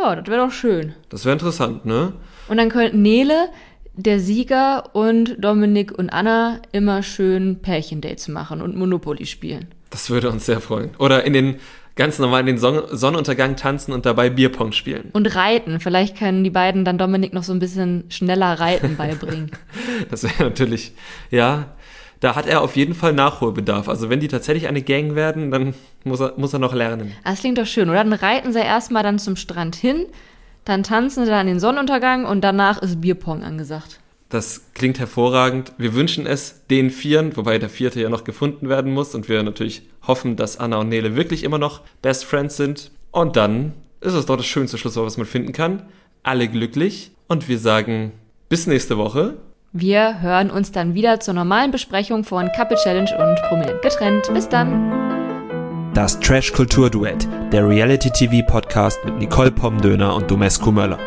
Ja, 0.00 0.16
das 0.16 0.26
wäre 0.28 0.46
doch 0.46 0.52
schön. 0.52 0.94
Das 1.08 1.24
wäre 1.24 1.32
interessant, 1.32 1.84
ne? 1.84 2.12
Und 2.48 2.56
dann 2.56 2.68
könnten 2.68 3.02
Nele, 3.02 3.48
der 3.94 4.20
Sieger 4.20 4.94
und 4.94 5.36
Dominik 5.42 5.96
und 5.96 6.10
Anna 6.10 6.60
immer 6.72 7.02
schön 7.02 7.60
Pärchendates 7.60 8.28
machen 8.28 8.62
und 8.62 8.76
Monopoly 8.76 9.26
spielen. 9.26 9.68
Das 9.90 10.10
würde 10.10 10.30
uns 10.30 10.46
sehr 10.46 10.60
freuen. 10.60 10.90
Oder 10.98 11.24
in 11.24 11.32
den 11.32 11.56
ganz 11.96 12.18
normal 12.20 12.40
in 12.40 12.46
den 12.46 12.58
Son 12.58 12.82
Sonnenuntergang 12.90 13.56
tanzen 13.56 13.92
und 13.92 14.06
dabei 14.06 14.30
Bierpong 14.30 14.72
spielen. 14.72 15.10
Und 15.12 15.34
reiten. 15.34 15.80
Vielleicht 15.80 16.16
können 16.16 16.44
die 16.44 16.50
beiden 16.50 16.84
dann 16.84 16.96
Dominik 16.96 17.34
noch 17.34 17.42
so 17.42 17.52
ein 17.52 17.58
bisschen 17.58 18.04
schneller 18.08 18.60
reiten 18.60 18.96
beibringen. 18.96 19.50
das 20.10 20.22
wäre 20.22 20.44
natürlich, 20.44 20.92
ja, 21.30 21.74
da 22.20 22.34
hat 22.34 22.46
er 22.46 22.62
auf 22.62 22.76
jeden 22.76 22.94
Fall 22.94 23.12
Nachholbedarf. 23.12 23.88
Also 23.88 24.10
wenn 24.10 24.20
die 24.20 24.28
tatsächlich 24.28 24.68
eine 24.68 24.82
Gang 24.82 25.14
werden, 25.14 25.50
dann 25.50 25.74
muss 26.04 26.20
er, 26.20 26.34
muss 26.36 26.52
er 26.52 26.58
noch 26.58 26.74
lernen. 26.74 27.12
Das 27.24 27.40
klingt 27.40 27.58
doch 27.58 27.66
schön, 27.66 27.88
oder? 27.88 28.02
Dann 28.02 28.12
reiten 28.12 28.52
sie 28.52 28.60
erstmal 28.60 29.02
dann 29.02 29.18
zum 29.18 29.36
Strand 29.36 29.76
hin, 29.76 30.06
dann 30.64 30.82
tanzen 30.82 31.24
sie 31.24 31.30
dann 31.30 31.46
den 31.46 31.60
Sonnenuntergang 31.60 32.24
und 32.24 32.42
danach 32.42 32.82
ist 32.82 33.00
Bierpong 33.00 33.42
angesagt. 33.42 34.00
Das 34.28 34.62
klingt 34.74 34.98
hervorragend. 34.98 35.72
Wir 35.78 35.94
wünschen 35.94 36.26
es 36.26 36.66
den 36.68 36.90
Vieren, 36.90 37.34
wobei 37.36 37.58
der 37.58 37.70
vierte 37.70 38.00
ja 38.00 38.10
noch 38.10 38.24
gefunden 38.24 38.68
werden 38.68 38.92
muss 38.92 39.14
und 39.14 39.28
wir 39.28 39.42
natürlich 39.42 39.82
hoffen, 40.06 40.36
dass 40.36 40.58
Anna 40.58 40.78
und 40.78 40.90
Nele 40.90 41.16
wirklich 41.16 41.44
immer 41.44 41.58
noch 41.58 41.80
Best 42.02 42.26
Friends 42.26 42.58
sind. 42.58 42.90
Und 43.10 43.36
dann 43.36 43.72
ist 44.02 44.12
es 44.12 44.26
doch 44.26 44.36
das 44.36 44.46
schönste 44.46 44.76
Schlusswort, 44.76 45.06
was 45.06 45.16
man 45.16 45.26
finden 45.26 45.52
kann. 45.52 45.84
Alle 46.22 46.48
glücklich 46.48 47.12
und 47.26 47.48
wir 47.48 47.58
sagen 47.58 48.12
Bis 48.50 48.66
nächste 48.66 48.98
Woche. 48.98 49.36
Wir 49.72 50.22
hören 50.22 50.50
uns 50.50 50.72
dann 50.72 50.94
wieder 50.94 51.20
zur 51.20 51.34
normalen 51.34 51.70
Besprechung 51.70 52.24
von 52.24 52.50
Couple 52.56 52.78
Challenge 52.82 53.10
und 53.18 53.36
Prominent 53.48 53.82
getrennt. 53.82 54.30
Bis 54.32 54.48
dann. 54.48 55.92
Das 55.92 56.18
Trash 56.20 56.52
Kultur 56.54 56.88
Duett, 56.88 57.28
der 57.52 57.68
Reality 57.68 58.08
TV 58.10 58.46
Podcast 58.46 58.98
mit 59.04 59.18
Nicole 59.18 59.50
Pomdöner 59.50 60.14
und 60.14 60.30
Domescu 60.30 60.72
Möller. 60.72 60.98